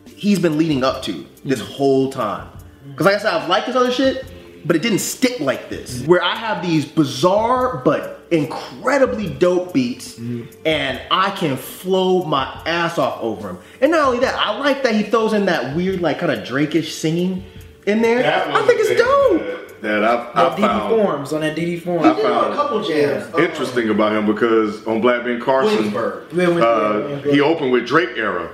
he's 0.06 0.40
been 0.40 0.58
leading 0.58 0.84
up 0.84 1.02
to 1.04 1.26
this 1.46 1.62
mm. 1.62 1.72
whole 1.72 2.12
time. 2.12 2.48
Because 2.90 3.06
like 3.06 3.16
I 3.16 3.20
said, 3.20 3.34
I've 3.34 3.50
liked 3.50 3.68
his 3.68 3.76
other 3.76 3.92
shit, 3.92 4.26
but 4.66 4.76
it 4.76 4.82
didn't 4.82 5.00
stick 5.00 5.40
like 5.40 5.70
this. 5.70 6.04
Where 6.06 6.24
I 6.24 6.36
have 6.36 6.62
these 6.66 6.86
bizarre 6.86 7.78
but 7.84 8.26
incredibly 8.32 9.28
dope 9.30 9.74
beats, 9.74 10.18
and 10.18 11.02
I 11.12 11.32
can 11.32 11.58
flow 11.58 12.24
my 12.24 12.46
ass 12.66 12.98
off 12.98 13.22
over 13.22 13.48
them. 13.48 13.60
And 13.82 13.92
not 13.92 14.02
only 14.08 14.20
that, 14.20 14.36
I 14.36 14.58
like 14.58 14.84
that 14.84 14.96
he 14.96 15.04
throws 15.04 15.34
in 15.34 15.46
that 15.46 15.76
weird, 15.76 16.02
like 16.02 16.20
kind 16.20 16.32
of 16.32 16.48
Drakish 16.48 16.92
singing 16.92 17.44
in 17.86 18.02
there. 18.02 18.20
I 18.56 18.62
think 18.66 18.80
it's 18.82 19.02
dope. 19.02 19.42
That, 19.82 20.00
that 20.00 20.04
I, 20.04 20.30
I 20.30 20.44
That 20.50 20.58
DD 20.58 20.62
found 20.62 20.90
forms 20.96 21.34
on 21.34 21.42
that 21.42 21.58
DD 21.58 21.82
form. 21.82 22.04
I 22.04 22.10
He 22.10 22.16
did 22.16 22.24
found 22.24 22.54
a 22.54 22.56
couple 22.56 22.84
jams. 22.84 23.36
interesting 23.36 23.90
about 23.90 24.14
him 24.14 24.28
because 24.28 24.86
on 24.86 25.02
Black 25.02 25.24
Ben 25.24 25.42
Carson, 25.42 25.92
Williamsburg. 25.92 26.32
Yeah, 26.34 26.48
uh, 26.64 27.22
yeah, 27.26 27.32
he 27.32 27.42
opened 27.42 27.72
with 27.72 27.88
Drake 27.88 28.12
era, 28.16 28.52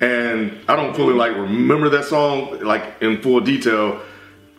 and 0.00 0.58
I 0.68 0.76
don't 0.76 0.94
fully 0.94 1.14
like 1.14 1.34
remember 1.34 1.88
that 1.90 2.04
song 2.04 2.60
like 2.60 3.00
in 3.00 3.20
full 3.22 3.40
detail, 3.40 4.00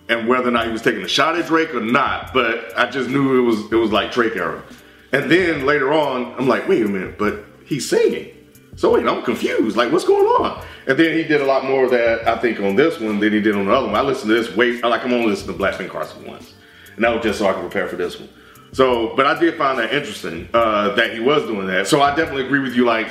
and 0.09 0.27
whether 0.27 0.47
or 0.47 0.51
not 0.51 0.65
he 0.65 0.71
was 0.71 0.81
taking 0.81 1.01
a 1.01 1.07
shot 1.07 1.37
at 1.37 1.47
Drake 1.47 1.73
or 1.73 1.81
not. 1.81 2.33
But 2.33 2.77
I 2.77 2.89
just 2.89 3.09
knew 3.09 3.39
it 3.39 3.41
was 3.41 3.71
it 3.71 3.75
was 3.75 3.91
like 3.91 4.11
Drake 4.11 4.35
era, 4.35 4.63
and 5.11 5.29
then 5.31 5.65
later 5.65 5.93
on, 5.93 6.33
I'm 6.37 6.47
like, 6.47 6.67
wait 6.67 6.85
a 6.85 6.87
minute, 6.87 7.17
but 7.17 7.45
he's 7.65 7.87
singing. 7.87 8.31
So 8.75 8.93
wait, 8.93 9.07
I'm 9.07 9.23
confused. 9.23 9.77
Like, 9.77 9.91
what's 9.91 10.03
going 10.03 10.25
on? 10.25 10.63
And 10.87 10.99
then 10.99 11.15
he 11.15 11.23
did 11.23 11.41
a 11.41 11.45
lot 11.45 11.63
more 11.63 11.85
of 11.85 11.91
that, 11.91 12.27
I 12.27 12.37
think, 12.37 12.59
on 12.59 12.75
this 12.75 12.99
one 12.99 13.19
than 13.19 13.31
he 13.31 13.39
did 13.41 13.55
on 13.55 13.65
the 13.65 13.73
other 13.73 13.87
one. 13.87 13.95
I 13.95 14.01
listened 14.01 14.29
to 14.29 14.35
this 14.35 14.53
way, 14.55 14.81
like 14.81 15.03
I'm 15.03 15.13
only 15.13 15.27
listening 15.27 15.53
to 15.53 15.57
Black 15.57 15.77
Ben 15.77 15.89
Carson 15.89 16.25
once, 16.25 16.53
and 16.95 17.03
that 17.03 17.13
was 17.13 17.23
just 17.23 17.39
so 17.39 17.47
I 17.47 17.53
could 17.53 17.61
prepare 17.61 17.87
for 17.87 17.95
this 17.95 18.19
one. 18.19 18.29
So, 18.73 19.15
but 19.15 19.25
I 19.25 19.39
did 19.39 19.57
find 19.57 19.79
that 19.79 19.93
interesting 19.93 20.49
uh, 20.53 20.93
that 20.95 21.13
he 21.13 21.21
was 21.21 21.43
doing 21.43 21.67
that. 21.67 21.87
So 21.87 22.01
I 22.01 22.13
definitely 22.13 22.45
agree 22.45 22.59
with 22.59 22.75
you. 22.75 22.83
Like, 22.83 23.07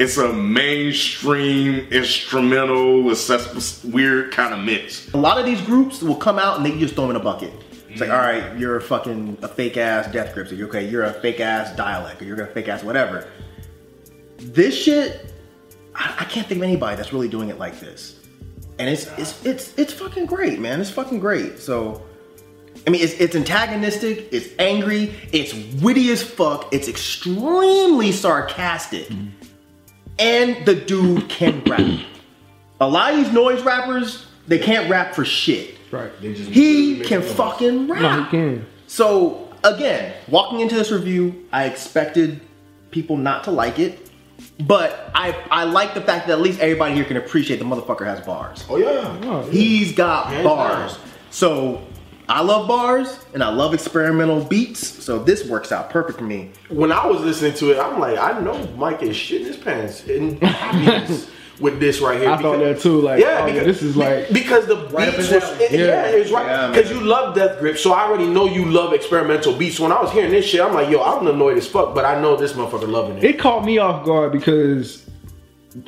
it's 0.00 0.16
a 0.16 0.32
mainstream 0.32 1.86
instrumental, 1.90 3.10
accessible, 3.10 3.92
weird 3.92 4.32
kind 4.32 4.54
of 4.54 4.60
mix. 4.60 5.12
A 5.12 5.18
lot 5.18 5.38
of 5.38 5.44
these 5.44 5.60
groups 5.60 6.02
will 6.02 6.16
come 6.16 6.38
out 6.38 6.56
and 6.56 6.64
they 6.64 6.76
just 6.78 6.94
throw 6.94 7.06
them 7.06 7.16
in 7.16 7.20
a 7.20 7.24
bucket. 7.24 7.52
It's 7.90 8.00
like, 8.00 8.08
mm-hmm. 8.08 8.18
all 8.18 8.50
right, 8.50 8.58
you're 8.58 8.76
a 8.76 8.80
fucking 8.80 9.36
a 9.42 9.48
fake 9.48 9.76
ass 9.76 10.10
Death 10.10 10.32
Grips, 10.32 10.52
or 10.52 10.54
you're 10.54 10.68
okay, 10.68 10.88
you're 10.88 11.04
a 11.04 11.12
fake 11.12 11.40
ass 11.40 11.76
Dälek, 11.78 12.18
or 12.22 12.24
you're 12.24 12.40
a 12.40 12.46
fake 12.46 12.68
ass 12.68 12.82
whatever. 12.82 13.28
This 14.38 14.74
shit, 14.74 15.34
I, 15.94 16.16
I 16.20 16.24
can't 16.24 16.46
think 16.46 16.58
of 16.58 16.62
anybody 16.62 16.96
that's 16.96 17.12
really 17.12 17.28
doing 17.28 17.50
it 17.50 17.58
like 17.58 17.78
this, 17.78 18.20
and 18.78 18.88
it's 18.88 19.06
it's 19.18 19.44
it's 19.44 19.76
it's 19.76 19.92
fucking 19.92 20.26
great, 20.26 20.60
man. 20.60 20.80
It's 20.80 20.88
fucking 20.88 21.18
great. 21.18 21.58
So, 21.58 22.00
I 22.86 22.90
mean, 22.90 23.02
it's 23.02 23.14
it's 23.14 23.34
antagonistic, 23.34 24.28
it's 24.32 24.48
angry, 24.58 25.14
it's 25.32 25.52
witty 25.82 26.10
as 26.10 26.22
fuck, 26.22 26.72
it's 26.72 26.88
extremely 26.88 28.12
sarcastic, 28.12 29.08
mm-hmm. 29.08 29.39
And 30.20 30.64
the 30.66 30.74
dude 30.74 31.28
can 31.28 31.62
rap. 31.64 31.80
A 32.80 32.88
lot 32.88 33.12
of 33.12 33.18
these 33.18 33.32
noise 33.32 33.62
rappers, 33.62 34.26
they 34.46 34.58
can't 34.58 34.88
rap 34.90 35.14
for 35.14 35.24
shit. 35.24 35.76
Right. 35.90 36.12
He 36.20 37.00
can 37.00 37.22
fucking 37.22 37.88
rap. 37.88 38.00
No, 38.02 38.22
he 38.24 38.30
can. 38.30 38.66
So 38.86 39.48
again, 39.64 40.14
walking 40.28 40.60
into 40.60 40.74
this 40.76 40.90
review, 40.90 41.46
I 41.52 41.64
expected 41.64 42.40
people 42.90 43.16
not 43.16 43.44
to 43.44 43.50
like 43.50 43.78
it, 43.78 44.10
but 44.66 45.10
I 45.14 45.36
I 45.50 45.64
like 45.64 45.94
the 45.94 46.00
fact 46.00 46.26
that 46.28 46.34
at 46.34 46.40
least 46.40 46.60
everybody 46.60 46.94
here 46.94 47.04
can 47.04 47.16
appreciate 47.16 47.58
the 47.58 47.64
motherfucker 47.64 48.04
has 48.06 48.20
bars. 48.24 48.64
oh 48.68 48.76
yeah. 48.76 49.18
Oh, 49.24 49.44
yeah. 49.44 49.50
He's 49.52 49.92
got 49.92 50.28
Hands 50.28 50.44
bars. 50.44 50.96
down. 50.96 51.04
So 51.30 51.82
I 52.30 52.42
love 52.42 52.68
bars 52.68 53.18
and 53.34 53.42
I 53.42 53.48
love 53.50 53.74
experimental 53.74 54.44
beats. 54.44 54.86
So 55.04 55.18
this 55.18 55.44
works 55.46 55.72
out 55.72 55.90
perfect 55.90 56.18
for 56.18 56.24
me. 56.24 56.50
when 56.68 56.92
I 56.92 57.04
was 57.06 57.20
listening 57.22 57.54
to 57.54 57.72
it, 57.72 57.78
I'm 57.80 57.98
like, 57.98 58.18
I 58.18 58.38
know 58.40 58.56
Mike 58.76 59.02
is 59.02 59.16
shitting 59.16 59.46
his 59.46 59.56
pants 59.56 60.04
in 60.06 60.40
happiness 60.40 61.28
with 61.60 61.80
this 61.80 62.00
right 62.00 62.20
here. 62.20 62.30
I 62.30 62.40
thought 62.40 62.60
that 62.60 62.80
too, 62.80 63.00
like, 63.00 63.16
oh, 63.16 63.46
yeah, 63.46 63.64
this 63.64 63.82
is 63.82 63.96
like- 63.96 64.30
because 64.32 64.66
the 64.66 64.76
Right 64.90 65.08
up 65.08 65.16
beats 65.16 65.30
was 65.32 65.42
it- 65.60 65.72
yeah, 65.72 65.78
Yeah. 65.78 66.06
it's 66.06 66.30
right 66.30 66.46
Yeah, 66.46 66.68
because 66.70 66.88
you 66.90 67.00
love 67.00 67.34
Death 67.34 67.58
Grip, 67.58 67.76
so 67.76 67.92
I 67.92 68.04
already 68.04 68.26
know 68.28 68.46
you 68.46 68.64
love 68.64 68.92
experimental 68.92 69.52
beats. 69.54 69.76
So 69.78 69.82
when 69.82 69.92
I 69.92 70.00
was 70.00 70.12
hearing 70.12 70.30
this 70.30 70.46
shit, 70.46 70.60
I'm 70.60 70.72
like, 70.72 70.88
yo, 70.88 71.02
I'm 71.02 71.26
annoyed 71.26 71.58
as 71.58 71.66
fuck, 71.66 71.94
but 71.96 72.04
I 72.04 72.20
know 72.22 72.36
this 72.36 72.52
motherfucker 72.52 72.88
loving 72.88 73.18
it. 73.18 73.24
It 73.24 73.38
caught 73.40 73.64
me 73.64 73.78
off 73.78 74.04
guard 74.06 74.30
because 74.32 75.04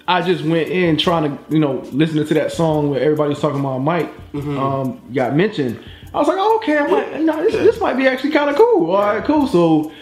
I 0.09 0.23
just 0.23 0.45
went 0.45 0.69
in 0.71 0.97
trying 0.99 1.31
to, 1.39 1.45
you 1.55 1.59
know, 1.61 1.83
listening 1.93 2.27
to 2.27 2.35
that 2.35 2.51
song 2.53 2.91
where 2.91 3.01
everybody's 3.01 3.39
talking 3.39 3.61
about 3.61 3.79
Mike 3.79 4.11
um, 4.35 5.01
got 5.15 5.37
mentioned. 5.37 5.79
I 6.15 6.19
was 6.19 6.29
like, 6.29 6.37
oh, 6.39 6.57
okay, 6.57 6.77
I'm 6.79 6.91
like, 6.91 7.21
no, 7.21 7.43
this, 7.43 7.55
this 7.55 7.81
might 7.81 7.95
be 7.95 8.07
actually 8.07 8.33
kind 8.33 8.51
of 8.51 8.57
cool. 8.57 8.91
All 8.91 9.03
right, 9.03 9.25
cool. 9.25 9.47
So, 9.47 9.93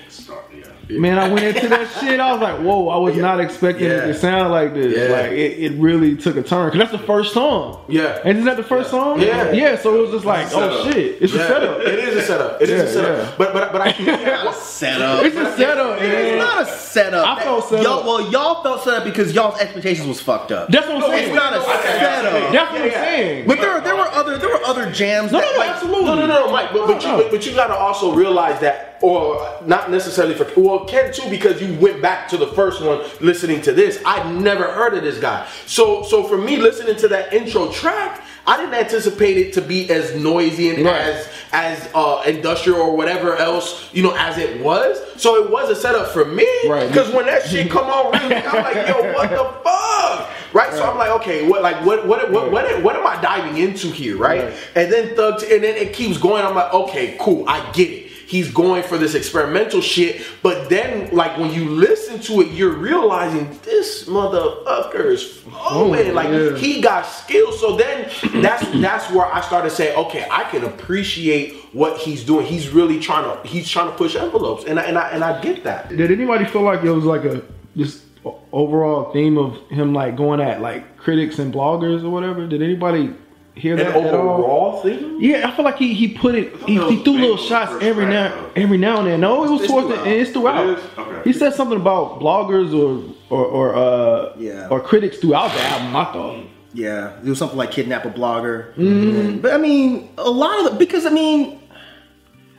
man, 0.93 1.19
I 1.19 1.29
went 1.29 1.45
into 1.45 1.69
that 1.69 1.91
shit. 2.01 2.21
I 2.21 2.33
was 2.33 2.41
like, 2.41 2.59
whoa, 2.61 2.89
I 2.89 2.97
was 2.97 3.17
not 3.17 3.41
expecting 3.41 3.87
it 3.87 4.07
to 4.07 4.15
sound 4.15 4.51
like 4.51 4.75
this. 4.75 4.97
Yeah. 4.97 5.17
Like, 5.17 5.33
it, 5.33 5.59
it 5.59 5.73
really 5.81 6.17
took 6.17 6.37
a 6.37 6.43
turn. 6.43 6.71
Because 6.71 6.91
that's 6.91 7.01
the 7.01 7.07
first 7.07 7.33
song. 7.33 7.85
Yeah. 7.89 8.21
And 8.25 8.39
isn't 8.39 8.45
that 8.45 8.57
the 8.57 8.63
first 8.63 8.91
song? 8.91 9.21
Yeah. 9.21 9.51
Yeah, 9.53 9.77
so 9.77 9.97
it 9.97 10.01
was 10.03 10.11
just 10.11 10.25
like, 10.25 10.49
oh, 10.53 10.91
shit. 10.91 11.21
It's 11.23 11.33
a 11.33 11.39
setup. 11.39 11.81
It 11.81 11.99
is 11.99 12.17
a 12.17 12.23
setup. 12.23 12.63
It 12.63 12.71
is 12.71 12.83
a 12.83 12.93
setup. 12.93 13.27
yeah. 13.27 13.35
But 13.39 13.53
but 13.53 13.73
but 13.73 13.81
I 13.81 13.93
think 13.93 14.09
it's 14.09 14.23
a 14.23 14.71
Setup. 14.81 15.25
It's 15.25 15.37
a 15.37 15.57
setup. 15.57 15.99
It's 16.01 16.39
not 16.39 16.63
a 16.63 16.67
setup. 16.67 17.27
I 17.27 17.43
felt 17.43 17.69
set 17.69 17.83
y'all, 17.83 18.01
up. 18.01 18.07
Well, 18.07 18.31
y'all 18.33 18.63
felt 18.63 18.83
set 18.83 18.95
up 18.95 19.05
because 19.05 19.35
y'all's 19.35 19.59
expectations 19.61 20.09
was 20.09 20.21
fucked 20.21 20.53
up. 20.53 20.71
That's 20.71 20.87
what 20.87 20.97
I'm 21.05 21.11
saying. 21.11 21.29
It's 21.29 21.35
not 21.37 21.53
a 21.53 21.63
setup. 21.63 22.53
That's 22.53 22.73
what 22.73 22.81
I'm 22.83 22.91
saying. 22.91 23.47
But 23.47 23.59
there, 23.59 23.81
there 23.83 23.97
were 23.97 24.09
other, 24.09 24.39
there 24.39 24.49
were 24.49 24.65
other 24.65 24.91
jams. 24.91 25.33
No, 25.33 25.41
that, 25.41 25.47
no, 25.47 25.53
no, 25.53 25.59
like, 25.59 25.71
absolutely. 25.71 26.05
No, 26.05 26.15
no, 26.15 26.27
no, 26.27 26.47
no, 26.47 26.53
Mike. 26.53 26.73
But, 26.73 26.87
but, 26.87 27.03
No, 27.03 27.17
you, 27.17 27.23
but, 27.25 27.31
but 27.31 27.47
you 27.47 27.55
got 27.55 27.67
to 27.67 27.75
also 27.77 28.15
realize 28.15 28.59
that, 28.61 28.90
or 29.03 29.59
not 29.65 29.91
necessarily 29.91 30.35
for 30.35 30.47
well, 30.61 30.85
Ken 30.85 31.13
too, 31.13 31.29
because 31.31 31.61
you 31.63 31.75
went 31.79 32.03
back 32.03 32.29
to 32.29 32.37
the 32.37 32.49
first 32.49 32.83
one 32.83 33.03
listening 33.21 33.61
to 33.63 33.73
this. 33.73 34.01
I'd 34.05 34.35
never 34.35 34.65
heard 34.65 34.95
of 34.95 35.03
this 35.03 35.19
guy. 35.19 35.49
So, 35.67 36.03
so 36.03 36.25
for 36.25 36.37
me, 36.37 36.57
listening 36.57 36.97
to 36.97 37.09
that 37.09 37.33
intro 37.33 37.71
track, 37.73 38.23
I 38.47 38.57
didn't 38.57 38.75
anticipate 38.75 39.37
it 39.37 39.53
to 39.55 39.61
be 39.63 39.91
as 39.91 40.15
noisy 40.17 40.71
and 40.71 40.85
Right. 40.85 41.01
as 41.01 41.29
as 41.53 41.89
uh, 41.95 42.23
industrial 42.27 42.81
or 42.81 42.97
whatever 42.97 43.37
else, 43.37 43.93
you 43.93 44.03
know, 44.03 44.15
as 44.17 44.39
it 44.39 44.61
was. 44.61 44.99
So 45.21 45.43
it 45.45 45.51
was 45.51 45.71
a 45.71 45.77
setup 45.77 46.09
for 46.09 46.25
me. 46.25 46.49
Right. 46.69 46.89
Because 46.89 47.13
when 47.13 47.27
that 47.27 47.45
shit 47.47 47.71
come 47.71 47.87
on, 47.87 48.13
really, 48.13 48.37
I'm 48.37 48.63
like, 48.65 48.89
yo, 48.89 49.13
what 49.13 49.31
the 49.31 49.45
fuck? 49.65 50.31
Right. 50.53 50.73
So 50.73 50.85
I'm 50.91 50.99
like, 50.99 51.11
okay, 51.21 51.49
what, 51.49 51.63
like, 51.63 51.85
what, 51.85 52.07
what, 52.07 52.31
what, 52.31 52.51
what, 52.51 52.83
what 52.83 52.97
am 52.97 53.07
I 53.07 53.21
diving 53.21 53.57
into 53.63 53.89
here, 53.89 54.17
right? 54.17 54.45
Right. 54.45 54.55
And 54.75 54.93
then 54.93 55.15
Thug, 55.15 55.43
and 55.45 55.63
then 55.63 55.77
it 55.77 55.93
keeps 55.93 56.19
going. 56.19 56.45
I'm 56.45 56.55
like, 56.55 56.73
okay, 56.75 57.17
cool, 57.21 57.49
I 57.49 57.71
get 57.73 57.91
it. 57.91 58.10
He's 58.31 58.49
going 58.49 58.85
for 58.85 58.97
this 58.97 59.17
experimental 59.17 59.81
shit, 59.81 60.25
but 60.41 60.71
then, 60.71 61.13
like, 61.13 61.37
when 61.37 61.53
you 61.53 61.69
listen 61.69 62.21
to 62.21 62.43
it, 62.43 62.53
you're 62.53 62.77
realizing 62.77 63.59
this 63.65 64.05
motherfucker 64.05 65.07
is 65.07 65.39
flowing. 65.39 66.11
Oh, 66.11 66.13
like, 66.13 66.29
yeah. 66.29 66.57
he 66.57 66.81
got 66.81 67.03
skills. 67.03 67.59
So 67.59 67.77
then, 67.77 68.09
that's 68.41 68.65
that's 68.81 69.11
where 69.11 69.27
I 69.27 69.41
started 69.41 69.71
saying, 69.71 69.99
okay, 69.99 70.29
I 70.31 70.45
can 70.45 70.63
appreciate 70.63 71.57
what 71.73 71.99
he's 71.99 72.23
doing. 72.23 72.47
He's 72.47 72.69
really 72.69 73.01
trying 73.01 73.25
to 73.25 73.49
he's 73.49 73.69
trying 73.69 73.91
to 73.91 73.97
push 73.97 74.15
envelopes, 74.15 74.65
and 74.65 74.79
I, 74.79 74.85
and 74.85 74.97
I 74.97 75.09
and 75.09 75.25
I 75.25 75.41
get 75.41 75.65
that. 75.65 75.89
Did 75.89 76.13
anybody 76.13 76.45
feel 76.45 76.63
like 76.63 76.85
it 76.85 76.93
was 76.93 77.05
like 77.05 77.25
a 77.25 77.43
just 77.77 78.05
overall 78.53 79.13
theme 79.13 79.39
of 79.39 79.59
him 79.71 79.93
like 79.93 80.15
going 80.15 80.41
at 80.41 80.61
like 80.61 80.97
critics 80.97 81.41
and 81.41 81.53
bloggers 81.53 82.05
or 82.05 82.11
whatever? 82.11 82.47
Did 82.47 82.63
anybody 82.63 83.13
hear 83.61 83.75
An 83.75 83.79
that 83.79 83.89
at 83.89 83.97
all? 84.15 84.31
overall 84.31 84.81
thing? 84.83 85.19
Yeah, 85.21 85.49
I 85.49 85.55
feel 85.55 85.65
like 85.65 85.77
he 85.79 85.95
he 85.95 86.09
put 86.09 86.35
it. 86.35 86.57
He, 86.67 86.75
he 86.89 87.03
threw 87.05 87.15
little 87.19 87.37
shots 87.37 87.73
every 87.83 88.07
now 88.07 88.51
every 88.57 88.79
now 88.79 88.99
and 89.01 89.07
then. 89.09 89.21
No, 89.21 89.45
it 89.45 89.51
was 89.51 89.61
It's 89.63 89.71
towards 89.71 89.89
the 89.89 89.95
throughout. 89.95 90.07
end. 90.09 90.21
It's 90.23 90.31
throughout. 90.33 90.67
It 90.69 90.79
is? 90.79 90.85
Okay. 90.99 91.23
He 91.25 91.33
said 91.33 91.55
something 91.55 91.79
about 91.81 92.21
bloggers 92.21 92.73
or 92.75 93.05
or 93.29 93.45
or 93.45 93.75
uh 93.77 94.33
Yeah. 94.39 94.69
or 94.71 94.81
critics 94.81 95.19
throughout 95.19 95.53
the 95.53 95.61
album. 95.63 95.95
I 95.97 96.05
thought. 96.13 96.45
Yeah, 96.73 97.17
do 97.25 97.35
something 97.35 97.59
like 97.59 97.73
kidnap 97.73 98.05
a 98.05 98.11
blogger. 98.11 98.73
Mm-hmm. 98.75 99.39
But 99.39 99.53
I 99.55 99.59
mean, 99.59 100.09
a 100.19 100.31
lot 100.31 100.59
of 100.65 100.73
the 100.73 100.79
because 100.79 101.05
I 101.05 101.11
mean, 101.11 101.59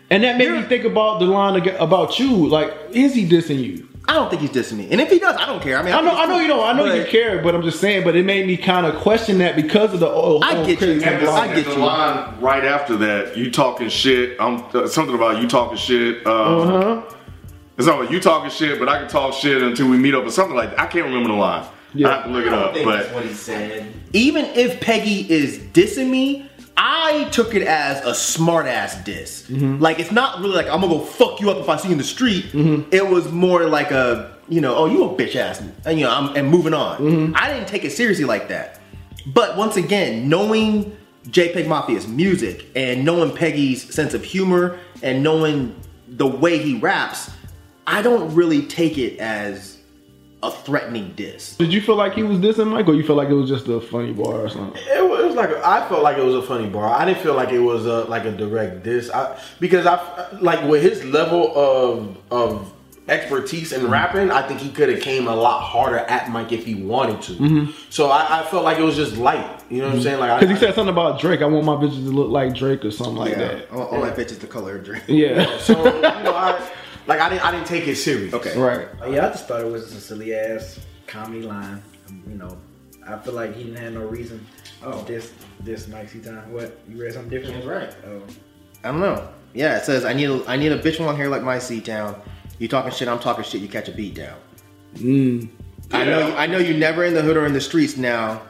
And 0.10 0.24
that 0.26 0.38
made 0.38 0.52
me 0.52 0.64
think 0.64 0.84
about 0.84 1.20
the 1.20 1.26
line 1.28 1.56
ag- 1.62 1.76
about 1.80 2.20
you. 2.20 2.48
Like, 2.50 2.74
is 2.92 3.14
he 3.16 3.26
dissing 3.28 3.64
you? 3.64 3.88
I 4.12 4.16
don't 4.16 4.30
think 4.30 4.42
he's 4.42 4.52
dissing 4.52 4.74
me. 4.78 4.90
And 4.92 5.00
if 5.00 5.10
he 5.10 5.20
does, 5.20 5.38
I 5.38 5.46
don't 5.46 5.62
care. 5.64 5.78
I 5.78 5.84
mean, 5.84 5.94
I 5.94 6.02
know, 6.02 6.10
think 6.10 6.20
I 6.20 6.26
know 6.26 6.34
cool. 6.34 6.42
you 6.42 6.48
don't. 6.50 6.68
I 6.68 6.74
know 6.74 6.94
you 6.94 7.06
care, 7.06 7.42
but 7.42 7.56
I'm 7.56 7.62
just 7.62 7.80
saying. 7.80 8.04
But 8.04 8.18
it 8.18 8.26
made 8.26 8.46
me 8.46 8.58
kind 8.58 8.86
of 8.86 8.96
question 9.02 9.38
that 9.38 9.56
because 9.56 9.94
of 9.94 10.02
the 10.02 10.10
oh, 10.10 10.42
I 10.44 10.66
get 10.66 10.82
you. 10.82 10.92
and 10.92 11.04
And 11.04 11.26
the, 11.26 11.32
I 11.32 11.56
get 11.56 11.66
the 11.66 11.76
you. 11.76 11.78
line 11.78 12.38
right 12.42 12.66
after 12.66 12.98
that, 12.98 13.38
you 13.38 13.50
talking 13.50 13.88
shit. 13.88 14.36
I'm 14.38 14.66
uh, 14.74 14.86
something 14.88 15.16
about 15.16 15.42
you 15.42 15.48
talking 15.48 15.78
shit. 15.78 16.28
Um, 16.28 16.34
Uh-huh. 16.34 17.16
It's 17.78 17.88
not 17.88 18.02
like 18.02 18.12
you 18.12 18.20
talking 18.20 18.50
shit, 18.52 18.80
but 18.80 18.90
I 18.90 19.00
can 19.00 19.08
talk 19.08 19.34
shit 19.34 19.64
until 19.64 19.90
we 19.90 19.98
meet 19.98 20.14
up 20.14 20.26
or 20.26 20.30
something 20.30 20.58
like 20.58 20.72
that. 20.72 20.80
I 20.82 20.88
can't 20.88 21.06
remember 21.06 21.30
the 21.30 21.36
line. 21.36 21.66
Yeah. 21.94 22.10
I 22.10 22.12
have 22.18 22.26
to 22.26 22.32
look 22.32 22.46
it 22.46 22.54
up. 22.54 22.74
But 22.74 23.14
what 23.14 23.24
he 23.26 23.34
said. 23.34 23.94
even 24.12 24.44
if 24.46 24.82
Peggy 24.82 25.22
is 25.32 25.58
dissing 25.58 26.10
me, 26.10 26.51
I 26.84 27.26
took 27.26 27.54
it 27.54 27.62
as 27.62 28.04
a 28.04 28.16
smart 28.16 28.66
ass 28.66 28.96
diss. 29.04 29.44
Mm-hmm. 29.48 29.80
Like 29.80 30.00
it's 30.00 30.12
not 30.12 30.40
really 30.40 30.56
like 30.56 30.66
I'm 30.66 30.82
gonna 30.82 30.88
go 30.88 31.00
fuck 31.02 31.40
you 31.40 31.52
up 31.52 31.58
if 31.58 31.70
I 31.70 31.78
see 31.78 31.90
you 31.90 31.92
in 31.92 32.00
the 32.00 32.04
street. 32.04 32.46
Mm-hmm. 32.46 32.90
It 32.92 33.08
was 33.08 33.32
more 33.32 33.66
like 33.68 33.92
a 33.92 34.36
you 34.50 34.62
know, 34.62 34.76
oh 34.76 34.88
you 34.88 35.04
a 35.04 35.10
bitch 35.10 35.36
ass, 35.36 35.62
and 35.86 36.00
you 36.00 36.06
know, 36.06 36.12
I'm 36.12 36.36
and 36.36 36.50
moving 36.50 36.74
on. 36.74 36.98
Mm-hmm. 37.00 37.36
I 37.36 37.54
didn't 37.54 37.68
take 37.68 37.86
it 37.86 37.92
seriously 37.92 38.26
like 38.26 38.48
that. 38.48 38.80
But 39.28 39.58
once 39.58 39.78
again, 39.78 40.28
knowing 40.28 40.98
JPEG 41.28 41.68
Mafia's 41.68 42.08
music 42.08 42.66
and 42.76 43.06
knowing 43.06 43.36
Peggy's 43.36 43.94
sense 43.94 44.16
of 44.16 44.24
humor 44.24 44.80
and 45.04 45.22
knowing 45.22 45.80
the 46.08 46.26
way 46.26 46.58
he 46.58 46.80
raps, 46.80 47.30
I 47.86 48.02
don't 48.02 48.34
really 48.34 48.66
take 48.66 48.98
it 48.98 49.20
as 49.20 49.78
a 50.42 50.50
threatening 50.50 51.14
diss. 51.16 51.58
Did 51.58 51.72
you 51.72 51.82
feel 51.82 51.96
like 51.96 52.14
he 52.14 52.24
was 52.24 52.40
dissing 52.40 52.72
Mike, 52.72 52.88
or 52.88 52.96
you 52.96 53.04
feel 53.04 53.16
like 53.16 53.30
it 53.30 53.36
was 53.36 53.48
just 53.48 53.68
a 53.68 53.80
funny 53.80 54.14
bar 54.14 54.42
or 54.42 54.50
something? 54.50 54.82
It 54.88 55.08
was, 55.36 55.50
like 55.50 55.64
I 55.64 55.88
felt 55.88 56.04
like 56.04 56.18
it 56.18 56.24
was 56.24 56.36
a 56.36 56.42
funny 56.42 56.70
bar. 56.70 56.88
I 56.94 57.06
didn't 57.06 57.22
feel 57.22 57.34
like 57.34 57.50
it 57.50 57.60
was 57.60 57.86
a, 57.86 58.06
like 58.06 58.26
a 58.26 58.32
direct 58.32 58.84
diss. 58.84 59.10
I, 59.10 59.40
because 59.60 59.86
I 59.86 60.30
like 60.40 60.68
with 60.70 60.84
his 60.84 61.04
level 61.06 61.58
of 61.58 62.18
of 62.32 62.74
expertise 63.10 63.74
in 63.74 63.90
rapping, 63.90 64.32
I 64.32 64.48
think 64.48 64.60
he 64.60 64.70
could 64.70 64.90
have 64.90 65.02
came 65.02 65.28
a 65.28 65.36
lot 65.36 65.62
harder 65.62 65.98
at 65.98 66.30
Mike 66.30 66.52
if 66.52 66.66
he 66.66 66.76
wanted 66.76 67.22
to. 67.24 67.32
Mm-hmm. 67.34 67.72
So 67.90 68.10
I, 68.10 68.42
I 68.42 68.44
felt 68.46 68.64
like 68.64 68.78
it 68.78 68.84
was 68.84 68.96
just 68.96 69.18
light. 69.18 69.62
You 69.70 69.80
know 69.80 69.86
what 69.86 69.90
I'm 69.90 69.96
mm-hmm. 69.96 70.04
saying? 70.04 70.20
Like 70.20 70.40
Because 70.40 70.60
he 70.60 70.66
said 70.66 70.76
something 70.76 70.94
about 70.94 71.20
Drake. 71.20 71.42
I 71.42 71.46
want 71.46 71.66
my 71.66 71.76
bitches 71.76 72.06
to 72.06 72.12
look 72.12 72.30
like 72.30 72.56
Drake 72.56 72.86
or 72.86 72.92
something 72.92 73.16
like 73.16 73.36
that. 73.36 73.70
all, 73.72 73.88
all 73.88 74.02
that 74.02 74.16
bitch 74.16 74.32
is 74.32 74.40
the 74.40 74.48
color 74.48 74.78
of 74.78 74.86
Drake. 74.86 75.04
Yeah. 75.08 75.58
So 75.60 75.84
you 75.84 76.02
know, 76.02 76.36
I, 76.36 76.70
like 77.08 77.20
I 77.20 77.30
didn't 77.30 77.46
I 77.46 77.52
didn't 77.52 77.68
take 77.68 77.88
it 77.88 77.96
serious. 77.96 78.34
Okay. 78.34 78.58
right. 78.58 78.88
Yeah, 79.10 79.28
I 79.28 79.30
just 79.30 79.48
thought 79.48 79.62
it 79.62 79.72
was 79.72 79.86
just 79.86 79.98
a 79.98 80.02
silly 80.02 80.34
ass 80.34 80.80
comedy 81.08 81.42
line. 81.42 81.82
You 82.28 82.36
know, 82.36 82.58
I 83.08 83.18
feel 83.18 83.34
like 83.34 83.56
he 83.56 83.64
didn't 83.64 83.80
have 83.80 83.94
no 83.94 84.06
reason. 84.06 84.46
Oh, 84.84 85.04
this 85.04 85.32
this 85.60 85.88
Mike 85.88 86.10
C. 86.10 86.20
Time. 86.20 86.52
What 86.52 86.78
you 86.90 87.02
read 87.02 87.14
something 87.14 87.30
different? 87.30 87.66
Right. 87.66 87.94
Oh, 88.08 88.22
I 88.84 88.88
don't 88.92 89.00
know. 89.00 89.30
Yeah, 89.54 89.78
it 89.78 89.84
says 89.84 90.06
I 90.06 90.14
need 90.14 90.30
a, 90.30 90.44
I 90.48 90.56
need 90.56 90.72
a 90.72 90.78
bitch 90.80 90.98
with 90.98 91.02
long 91.02 91.16
hair 91.18 91.30
like 91.30 91.44
my 91.44 91.60
C 91.60 91.82
town. 91.82 92.20
You 92.58 92.68
talking 92.68 92.92
shit, 92.92 93.08
I'm 93.08 93.20
talking 93.20 93.44
shit. 93.44 93.62
You 93.62 93.68
catch 93.68 93.90
a 93.90 93.92
beat 93.92 94.16
down. 94.16 94.38
Mm. 94.96 95.50
I 95.92 96.06
know 96.06 96.28
you, 96.28 96.34
I 96.36 96.48
know 96.48 96.58
you 96.58 96.78
never 96.78 97.04
in 97.06 97.14
the 97.14 97.22
hood 97.22 97.36
or 97.38 97.46
in 97.46 97.54
the 97.54 97.62
streets 97.62 97.98
now, 97.98 98.42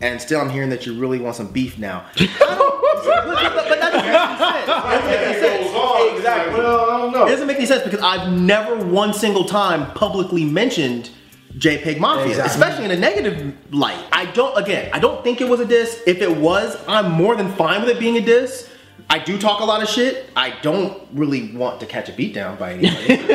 and 0.00 0.20
still 0.20 0.40
I'm 0.40 0.48
hearing 0.50 0.70
that 0.70 0.86
you 0.86 0.98
really 0.98 1.18
want 1.18 1.36
some 1.36 1.48
beef 1.48 1.78
now. 1.78 2.06
I 2.16 2.26
don't- 2.38 2.80
but, 2.80 3.24
but- 3.26 3.54
but 3.54 3.80
that 3.80 3.92
doesn't 3.92 4.04
make 4.06 4.14
any 4.14 4.38
sense. 4.38 4.66
That 4.70 5.02
doesn't 5.02 5.10
make 5.10 5.20
any 5.20 5.40
sense. 5.40 6.16
Exactly. 6.18 6.54
Well, 6.60 6.90
I 6.90 6.98
don't 6.98 7.12
know. 7.12 7.26
It 7.26 7.30
doesn't 7.30 7.46
make 7.46 7.56
any 7.56 7.66
sense 7.66 7.82
because 7.82 8.00
I've 8.00 8.32
never 8.32 8.76
one 8.84 9.12
single 9.14 9.44
time 9.44 9.90
publicly 9.92 10.44
mentioned 10.44 11.10
JPEG 11.58 11.98
Mafia, 11.98 12.28
Exactly. 12.30 12.50
especially 12.50 12.84
in 12.84 12.90
a 12.92 12.96
negative 12.96 13.54
light. 13.72 14.02
I 14.12 14.26
don't, 14.26 14.56
again, 14.56 14.90
I 14.92 14.98
don't 14.98 15.22
think 15.24 15.40
it 15.40 15.48
was 15.48 15.60
a 15.60 15.64
diss. 15.66 16.00
If 16.06 16.22
it 16.22 16.36
was, 16.36 16.76
I'm 16.86 17.10
more 17.10 17.34
than 17.36 17.52
fine 17.56 17.80
with 17.80 17.90
it 17.90 17.98
being 17.98 18.16
a 18.16 18.20
diss. 18.20 18.68
I 19.08 19.18
do 19.18 19.38
talk 19.38 19.60
a 19.60 19.64
lot 19.64 19.82
of 19.82 19.88
shit. 19.88 20.30
I 20.36 20.50
don't 20.62 21.02
really 21.12 21.50
want 21.56 21.80
to 21.80 21.86
catch 21.86 22.08
a 22.08 22.12
beat 22.12 22.32
down 22.32 22.56
by 22.56 22.74
anybody. 22.74 23.34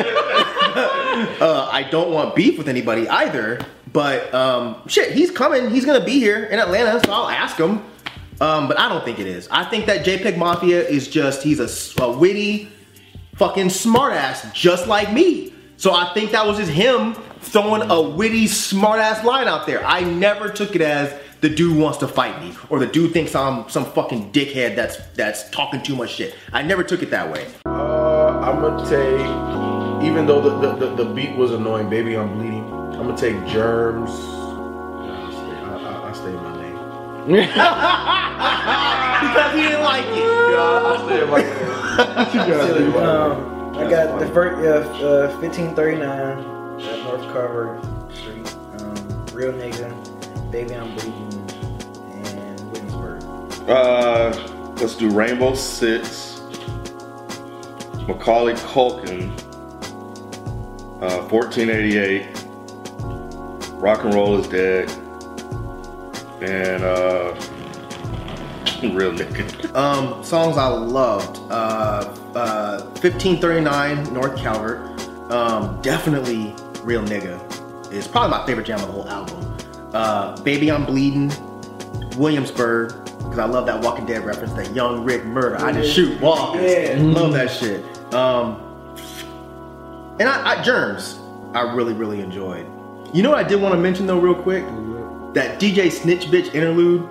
uh, 1.40 1.68
I 1.70 1.86
don't 1.90 2.10
want 2.12 2.34
beef 2.34 2.58
with 2.58 2.68
anybody 2.68 3.08
either. 3.08 3.60
But 3.92 4.32
um, 4.34 4.86
shit, 4.88 5.12
he's 5.12 5.30
coming. 5.30 5.70
He's 5.70 5.84
gonna 5.86 6.04
be 6.04 6.18
here 6.18 6.44
in 6.44 6.58
Atlanta, 6.58 7.00
so 7.04 7.12
I'll 7.12 7.28
ask 7.28 7.56
him. 7.56 7.82
Um, 8.40 8.68
but 8.68 8.78
I 8.78 8.88
don't 8.88 9.04
think 9.04 9.18
it 9.18 9.26
is. 9.26 9.48
I 9.50 9.64
think 9.64 9.86
that 9.86 10.04
JPEG 10.04 10.36
Mafia 10.36 10.86
is 10.86 11.08
just 11.08 11.42
he's 11.42 11.60
a 11.60 12.10
witty, 12.10 12.68
fucking 13.36 13.68
smartass, 13.68 14.52
just 14.52 14.86
like 14.86 15.12
me. 15.12 15.54
So 15.78 15.94
I 15.94 16.12
think 16.12 16.32
that 16.32 16.46
was 16.46 16.58
just 16.58 16.70
him 16.70 17.16
throwing 17.48 17.90
a 17.90 18.00
witty, 18.00 18.44
smartass 18.46 19.22
line 19.24 19.48
out 19.48 19.66
there. 19.66 19.84
I 19.84 20.00
never 20.00 20.48
took 20.48 20.74
it 20.74 20.80
as 20.80 21.14
the 21.40 21.48
dude 21.48 21.76
wants 21.78 21.98
to 21.98 22.08
fight 22.08 22.40
me 22.42 22.54
or 22.70 22.78
the 22.78 22.86
dude 22.86 23.12
thinks 23.12 23.34
I'm 23.34 23.68
some 23.68 23.84
fucking 23.84 24.32
dickhead 24.32 24.74
that's 24.74 24.96
that's 25.14 25.48
talking 25.50 25.82
too 25.82 25.94
much 25.94 26.10
shit. 26.10 26.34
I 26.52 26.62
never 26.62 26.82
took 26.82 27.02
it 27.02 27.10
that 27.10 27.30
way. 27.30 27.46
Uh, 27.66 28.40
I'm 28.40 28.60
gonna 28.60 28.82
take, 28.88 30.06
even 30.06 30.26
though 30.26 30.40
the, 30.40 30.58
the, 30.58 30.86
the, 30.86 31.04
the 31.04 31.14
beat 31.14 31.36
was 31.36 31.52
annoying, 31.52 31.88
baby, 31.88 32.16
I'm 32.16 32.36
bleeding. 32.36 32.64
I'm 32.64 33.06
gonna 33.06 33.16
take 33.16 33.36
germs. 33.46 34.10
I 34.10 35.30
stay, 35.30 35.56
I, 35.60 35.76
I, 35.76 36.08
I 36.08 36.12
stay 36.12 36.30
in 36.30 36.36
my 36.36 36.56
lane. 36.56 36.74
Because 39.26 39.52
he 39.54 39.62
didn't 39.62 39.82
like 39.82 40.06
it. 40.06 40.16
Yeah, 40.16 40.82
I 40.84 40.96
stay 41.06 41.22
in 41.22 41.28
my 41.30 41.36
lane. 41.36 42.92
um, 42.96 43.76
I 43.76 43.90
got 43.90 44.18
the 44.18 44.26
first 44.28 44.56
uh, 44.66 44.88
uh, 45.04 45.38
1539 45.38 46.55
at 46.84 47.02
North 47.04 47.22
Carver 47.32 47.80
Street. 48.14 48.46
Um, 48.80 49.26
real 49.32 49.52
nigga, 49.52 49.90
baby, 50.50 50.74
I'm 50.74 50.94
bleeding, 50.94 51.32
and 52.24 52.60
Williamsburg. 52.70 53.22
uh, 53.68 54.74
let's 54.80 54.94
do 54.96 55.10
Rainbow 55.10 55.54
Six, 55.54 56.40
Macaulay 58.06 58.54
Culkin, 58.54 59.30
uh, 61.02 61.22
1488, 61.28 62.28
Rock 63.80 64.04
and 64.04 64.14
Roll 64.14 64.38
is 64.38 64.46
Dead, 64.48 64.90
and 66.42 66.82
uh, 66.84 67.34
Real 68.82 69.12
Nigga. 69.12 69.74
Um, 69.74 70.22
songs 70.22 70.56
I 70.58 70.68
loved. 70.68 71.38
Uh, 71.50 72.14
uh, 72.34 72.82
1539 73.00 74.12
North 74.12 74.36
Calvert. 74.36 74.78
Um, 75.30 75.80
definitely 75.82 76.54
Real 76.86 77.02
Nigga 77.02 77.92
is 77.92 78.06
probably 78.06 78.30
my 78.30 78.46
favorite 78.46 78.64
jam 78.64 78.78
of 78.78 78.86
the 78.86 78.92
whole 78.92 79.08
album. 79.08 79.58
Uh, 79.92 80.40
Baby 80.42 80.70
I'm 80.70 80.86
Bleeding, 80.86 81.32
Williamsburg, 82.16 82.92
because 83.18 83.40
I 83.40 83.44
love 83.44 83.66
that 83.66 83.82
Walking 83.82 84.06
Dead 84.06 84.24
reference, 84.24 84.52
that 84.52 84.72
young 84.72 85.04
Rick 85.04 85.24
murder. 85.24 85.56
I 85.58 85.72
just 85.72 85.92
shoot 85.92 86.20
walkers. 86.20 86.62
Yeah. 86.62 86.96
Love 87.00 87.32
that 87.32 87.50
shit. 87.50 87.82
Um, 88.14 88.60
and 90.20 90.28
I, 90.28 90.58
I 90.58 90.62
Germs, 90.62 91.18
I 91.54 91.74
really, 91.74 91.92
really 91.92 92.20
enjoyed. 92.20 92.66
You 93.12 93.24
know 93.24 93.30
what 93.30 93.44
I 93.44 93.48
did 93.48 93.60
want 93.60 93.74
to 93.74 93.80
mention 93.80 94.06
though, 94.06 94.20
real 94.20 94.40
quick? 94.40 94.64
That 95.34 95.60
DJ 95.60 95.90
Snitch 95.90 96.26
Bitch 96.26 96.54
interlude. 96.54 97.02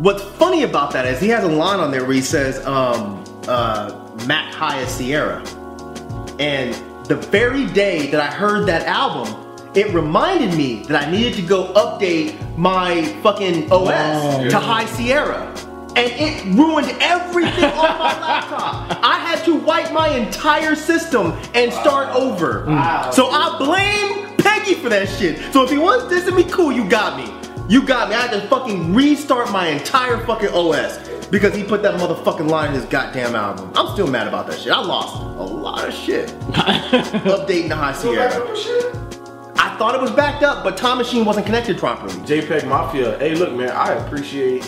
What's 0.00 0.22
funny 0.22 0.64
about 0.64 0.92
that 0.92 1.06
is 1.06 1.18
he 1.18 1.28
has 1.30 1.44
a 1.44 1.48
line 1.48 1.80
on 1.80 1.90
there 1.90 2.04
where 2.04 2.14
he 2.14 2.20
says, 2.20 2.64
um, 2.66 3.24
uh, 3.48 3.98
Mac 4.26 4.52
High 4.52 4.82
as 4.82 4.94
Sierra. 4.94 5.42
And 6.38 6.74
the 7.08 7.16
very 7.16 7.64
day 7.66 8.10
that 8.10 8.20
I 8.20 8.26
heard 8.26 8.66
that 8.68 8.86
album, 8.86 9.34
it 9.74 9.92
reminded 9.94 10.54
me 10.54 10.82
that 10.84 11.08
I 11.08 11.10
needed 11.10 11.34
to 11.34 11.42
go 11.42 11.72
update 11.72 12.36
my 12.58 13.06
fucking 13.22 13.72
OS 13.72 14.50
to 14.50 14.58
High 14.58 14.84
Sierra. 14.84 15.46
And 15.96 16.12
it 16.12 16.44
ruined 16.54 16.94
everything 17.00 17.64
on 17.64 17.98
my 17.98 18.20
laptop. 18.20 18.98
I 19.02 19.18
had 19.20 19.42
to 19.46 19.56
wipe 19.56 19.90
my 19.92 20.08
entire 20.10 20.76
system 20.76 21.32
and 21.54 21.72
start 21.72 22.14
over. 22.14 22.66
Mm. 22.66 23.12
So 23.14 23.28
I 23.30 23.56
blame 23.58 24.36
Peggy 24.36 24.74
for 24.74 24.90
that 24.90 25.08
shit. 25.08 25.52
So 25.52 25.64
if 25.64 25.70
he 25.70 25.76
this 26.08 26.26
to 26.26 26.36
be 26.36 26.44
cool, 26.44 26.70
you 26.70 26.88
got 26.88 27.16
me. 27.16 27.32
You 27.68 27.84
got 27.84 28.10
me. 28.10 28.16
I 28.16 28.26
had 28.26 28.30
to 28.32 28.46
fucking 28.48 28.94
restart 28.94 29.50
my 29.50 29.68
entire 29.68 30.24
fucking 30.26 30.50
OS 30.50 30.98
because 31.30 31.54
he 31.54 31.62
put 31.64 31.82
that 31.82 32.00
motherfucking 32.00 32.48
line 32.48 32.68
in 32.68 32.74
his 32.74 32.84
goddamn 32.86 33.34
album. 33.34 33.70
I'm 33.74 33.92
still 33.92 34.06
mad 34.06 34.28
about 34.28 34.46
that 34.48 34.58
shit. 34.58 34.72
I 34.72 34.80
lost 34.80 35.16
a 35.16 35.42
lot 35.42 35.86
of 35.86 35.94
shit. 35.94 36.28
Updating 36.50 37.68
the 37.68 37.76
High 37.76 37.92
Sierra. 37.92 38.32
I 39.60 39.76
thought 39.76 39.94
it 39.94 40.00
was 40.00 40.10
backed 40.12 40.42
up, 40.42 40.64
but 40.64 40.76
Time 40.76 40.98
Machine 40.98 41.24
wasn't 41.24 41.46
connected 41.46 41.78
properly. 41.78 42.14
JPEG 42.24 42.66
Mafia. 42.66 43.18
Hey, 43.18 43.34
look, 43.34 43.52
man, 43.52 43.70
I 43.70 43.92
appreciate 43.94 44.64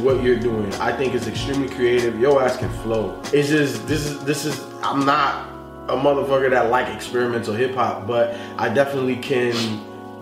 what 0.00 0.22
you're 0.22 0.38
doing. 0.38 0.72
I 0.74 0.92
think 0.92 1.14
it's 1.14 1.26
extremely 1.26 1.68
creative. 1.68 2.18
Yo 2.18 2.38
ass 2.38 2.56
can 2.56 2.70
flow. 2.82 3.20
It's 3.32 3.48
just 3.48 3.86
this 3.86 4.06
is 4.06 4.24
this 4.24 4.44
is. 4.44 4.64
I'm 4.82 5.04
not 5.04 5.48
a 5.88 5.96
motherfucker 5.96 6.50
that 6.50 6.70
like 6.70 6.94
experimental 6.94 7.54
hip 7.54 7.74
hop, 7.74 8.06
but 8.06 8.36
I 8.56 8.68
definitely 8.68 9.16
can 9.16 9.54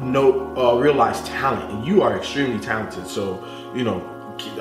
note 0.01 0.57
uh, 0.57 0.79
realize 0.79 1.23
talent, 1.29 1.71
and 1.71 1.87
you 1.87 2.03
are 2.03 2.17
extremely 2.17 2.59
talented. 2.59 3.07
So 3.07 3.45
you 3.75 3.85
know, 3.85 4.01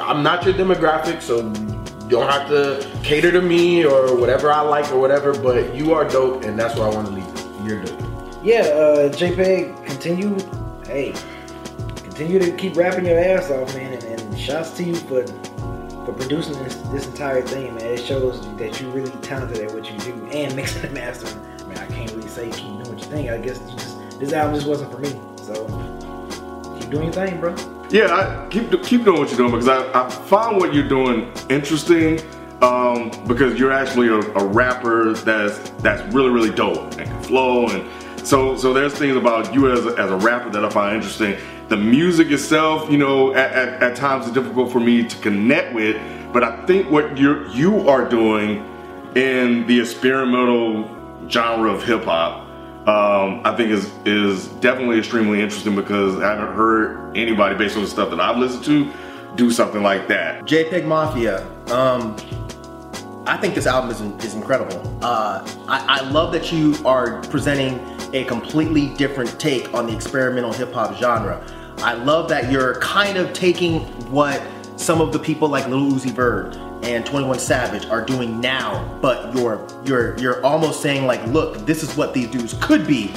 I'm 0.01 0.23
not 0.23 0.45
your 0.45 0.53
demographic, 0.53 1.21
so 1.21 1.37
you 1.37 2.09
don't 2.09 2.29
have 2.29 2.47
to 2.49 2.89
cater 3.03 3.31
to 3.31 3.41
me 3.41 3.85
or 3.85 4.15
whatever 4.19 4.51
I 4.51 4.61
like 4.61 4.91
or 4.91 4.99
whatever. 4.99 5.33
But 5.39 5.75
you 5.75 5.93
are 5.93 6.07
dope, 6.07 6.43
and 6.43 6.57
that's 6.57 6.75
where 6.77 6.87
I 6.87 6.93
want 6.93 7.07
to 7.07 7.13
leave 7.13 7.27
it. 7.27 7.45
You're 7.63 7.83
dope. 7.83 7.99
Yeah, 8.43 8.61
uh, 8.61 9.09
JPEG, 9.09 9.85
continue. 9.85 10.37
Hey, 10.85 11.13
continue 11.97 12.39
to 12.39 12.51
keep 12.55 12.75
rapping 12.75 13.05
your 13.05 13.19
ass 13.19 13.51
off, 13.51 13.75
man, 13.75 13.93
and, 13.93 14.03
and 14.03 14.39
shouts 14.39 14.71
to 14.77 14.83
you 14.83 14.95
for 14.95 15.25
for 16.05 16.13
producing 16.13 16.53
this 16.63 16.75
this 16.93 17.05
entire 17.05 17.41
thing, 17.41 17.75
man. 17.75 17.85
It 17.85 17.99
shows 17.99 18.41
that 18.57 18.79
you're 18.81 18.91
really 18.91 19.11
talented 19.21 19.59
at 19.59 19.73
what 19.73 19.91
you 19.91 19.97
do 19.99 20.13
and 20.31 20.55
mixing 20.55 20.83
and 20.83 20.93
mastering. 20.93 21.37
I 21.59 21.63
mean, 21.63 21.77
I 21.77 21.85
can't 21.87 22.11
really 22.11 22.29
say 22.29 22.49
keep 22.49 22.63
doing 22.63 22.89
what 22.89 22.99
you 22.99 23.05
think. 23.05 23.29
I 23.29 23.37
guess 23.37 23.59
you 23.59 23.77
just 23.77 24.19
this 24.19 24.33
album 24.33 24.55
just 24.55 24.67
wasn't 24.67 24.91
for 24.91 24.99
me. 24.99 25.09
So 25.43 25.65
keep 26.79 26.89
doing 26.89 27.05
your 27.05 27.13
thing, 27.13 27.39
bro. 27.39 27.55
Yeah, 27.91 28.13
I 28.13 28.47
keep 28.49 28.69
keep 28.83 29.03
doing 29.03 29.19
what 29.19 29.29
you're 29.29 29.37
doing 29.37 29.51
because 29.51 29.67
I, 29.67 30.05
I 30.05 30.09
found 30.09 30.57
what 30.57 30.73
you're 30.75 30.87
doing 30.87 31.31
interesting. 31.49 32.19
Um, 32.61 33.09
because 33.25 33.57
you're 33.57 33.71
actually 33.71 34.09
a, 34.09 34.19
a 34.19 34.45
rapper 34.45 35.13
that's 35.13 35.69
that's 35.81 36.13
really 36.13 36.29
really 36.29 36.49
dope 36.53 36.91
and 36.97 37.09
can 37.09 37.23
flow 37.23 37.69
and 37.69 37.89
so 38.27 38.57
so 38.57 38.73
there's 38.73 38.93
things 38.93 39.15
about 39.15 39.53
you 39.53 39.71
as 39.71 39.85
a, 39.85 39.91
as 39.97 40.11
a 40.11 40.17
rapper 40.17 40.49
that 40.49 40.65
I 40.65 40.69
find 40.69 40.97
interesting. 40.97 41.37
The 41.69 41.77
music 41.77 42.31
itself, 42.31 42.91
you 42.91 42.97
know, 42.97 43.33
at, 43.33 43.53
at, 43.53 43.81
at 43.81 43.95
times 43.95 44.25
is 44.25 44.33
difficult 44.33 44.73
for 44.73 44.81
me 44.81 45.07
to 45.07 45.17
connect 45.19 45.73
with, 45.73 45.95
but 46.33 46.43
I 46.43 46.65
think 46.65 46.91
what 46.91 47.17
you 47.17 47.47
you 47.49 47.87
are 47.87 48.07
doing 48.07 48.57
in 49.15 49.65
the 49.65 49.79
experimental 49.79 51.29
genre 51.29 51.71
of 51.71 51.85
hip 51.85 52.03
hop 52.03 52.48
um, 52.89 53.41
I 53.45 53.55
think 53.55 53.69
is 53.69 53.91
is 54.05 54.47
definitely 54.61 54.97
extremely 54.97 55.41
interesting 55.41 55.75
because 55.75 56.17
I 56.17 56.31
haven't 56.33 56.55
heard 56.55 57.15
anybody 57.15 57.55
based 57.55 57.75
on 57.75 57.83
the 57.83 57.87
stuff 57.87 58.09
that 58.09 58.19
I've 58.19 58.37
listened 58.37 58.65
to 58.65 58.91
do 59.35 59.51
something 59.51 59.83
like 59.83 60.07
that. 60.07 60.45
JPEG 60.45 60.85
Mafia. 60.85 61.45
Um, 61.71 62.15
I 63.27 63.37
think 63.37 63.53
this 63.53 63.67
album 63.67 63.91
is, 63.91 64.01
is 64.25 64.33
incredible. 64.33 64.81
Uh, 65.03 65.47
I, 65.67 65.99
I 66.01 66.09
love 66.09 66.33
that 66.33 66.51
you 66.51 66.75
are 66.83 67.21
presenting 67.23 67.79
a 68.13 68.23
completely 68.23 68.87
different 68.95 69.39
take 69.39 69.71
on 69.71 69.85
the 69.85 69.95
experimental 69.95 70.51
hip 70.51 70.73
hop 70.73 70.95
genre. 70.95 71.45
I 71.77 71.93
love 71.93 72.27
that 72.29 72.51
you're 72.51 72.79
kind 72.79 73.19
of 73.19 73.33
taking 73.33 73.81
what 74.11 74.41
some 74.77 74.99
of 74.99 75.13
the 75.13 75.19
people 75.19 75.47
like 75.47 75.67
Lil 75.67 75.91
Uzi 75.91 76.09
Vert 76.09 76.57
and 76.83 77.05
21 77.05 77.39
Savage 77.39 77.85
are 77.87 78.03
doing 78.03 78.39
now, 78.39 78.97
but 79.01 79.35
you're 79.35 79.67
you're 79.85 80.17
you're 80.17 80.45
almost 80.45 80.81
saying 80.81 81.05
like, 81.05 81.25
look, 81.27 81.65
this 81.65 81.83
is 81.83 81.95
what 81.95 82.13
these 82.13 82.27
dudes 82.27 82.55
could 82.61 82.87
be 82.87 83.13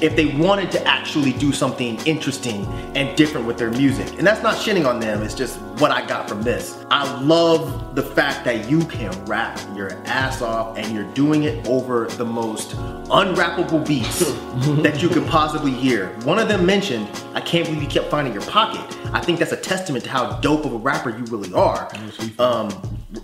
if 0.00 0.16
they 0.16 0.26
wanted 0.26 0.70
to 0.72 0.86
actually 0.86 1.32
do 1.32 1.52
something 1.52 1.96
interesting 2.06 2.64
and 2.94 3.16
different 3.16 3.46
with 3.46 3.58
their 3.58 3.70
music. 3.70 4.18
And 4.18 4.26
that's 4.26 4.42
not 4.42 4.56
shitting 4.56 4.86
on 4.86 4.98
them, 4.98 5.22
it's 5.22 5.34
just 5.34 5.60
what 5.78 5.90
I 5.90 6.06
got 6.06 6.28
from 6.28 6.42
this. 6.42 6.84
I 6.90 7.20
love 7.20 7.94
the 7.94 8.02
fact 8.02 8.44
that 8.44 8.68
you 8.68 8.84
can 8.86 9.12
rap 9.26 9.60
your 9.74 9.92
ass 10.06 10.42
off 10.42 10.78
and 10.78 10.94
you're 10.94 11.12
doing 11.12 11.44
it 11.44 11.66
over 11.68 12.06
the 12.06 12.24
most 12.24 12.76
unrappable 13.08 13.86
beats 13.86 14.20
that 14.82 15.02
you 15.02 15.08
could 15.08 15.26
possibly 15.26 15.72
hear. 15.72 16.08
One 16.20 16.38
of 16.38 16.48
them 16.48 16.64
mentioned, 16.64 17.08
I 17.34 17.40
can't 17.40 17.66
believe 17.66 17.82
you 17.82 17.88
kept 17.88 18.10
finding 18.10 18.32
your 18.32 18.42
pocket. 18.42 18.80
I 19.12 19.20
think 19.20 19.38
that's 19.38 19.52
a 19.52 19.56
testament 19.56 20.04
to 20.04 20.10
how 20.10 20.38
dope 20.40 20.64
of 20.64 20.72
a 20.72 20.78
rapper 20.78 21.10
you 21.10 21.24
really 21.24 21.52
are. 21.52 21.90
Um, 22.38 22.70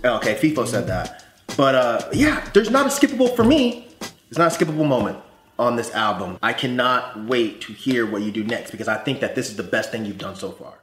okay, 0.03 0.35
FIFO 0.35 0.67
said 0.67 0.87
that. 0.87 1.23
But 1.55 1.75
uh, 1.75 2.09
yeah, 2.13 2.47
there's 2.53 2.69
not 2.69 2.85
a 2.85 2.89
skippable 2.89 3.35
for 3.35 3.43
me. 3.43 3.87
It's 4.29 4.37
not 4.37 4.53
a 4.53 4.65
skippable 4.65 4.87
moment 4.87 5.19
on 5.57 5.75
this 5.75 5.93
album. 5.93 6.37
I 6.43 6.53
cannot 6.53 7.25
wait 7.25 7.61
to 7.61 7.73
hear 7.73 8.05
what 8.05 8.21
you 8.21 8.31
do 8.31 8.43
next 8.43 8.71
because 8.71 8.87
I 8.87 8.97
think 8.97 9.21
that 9.21 9.35
this 9.35 9.49
is 9.49 9.55
the 9.55 9.63
best 9.63 9.91
thing 9.91 10.05
you've 10.05 10.17
done 10.17 10.35
so 10.35 10.51
far. 10.51 10.76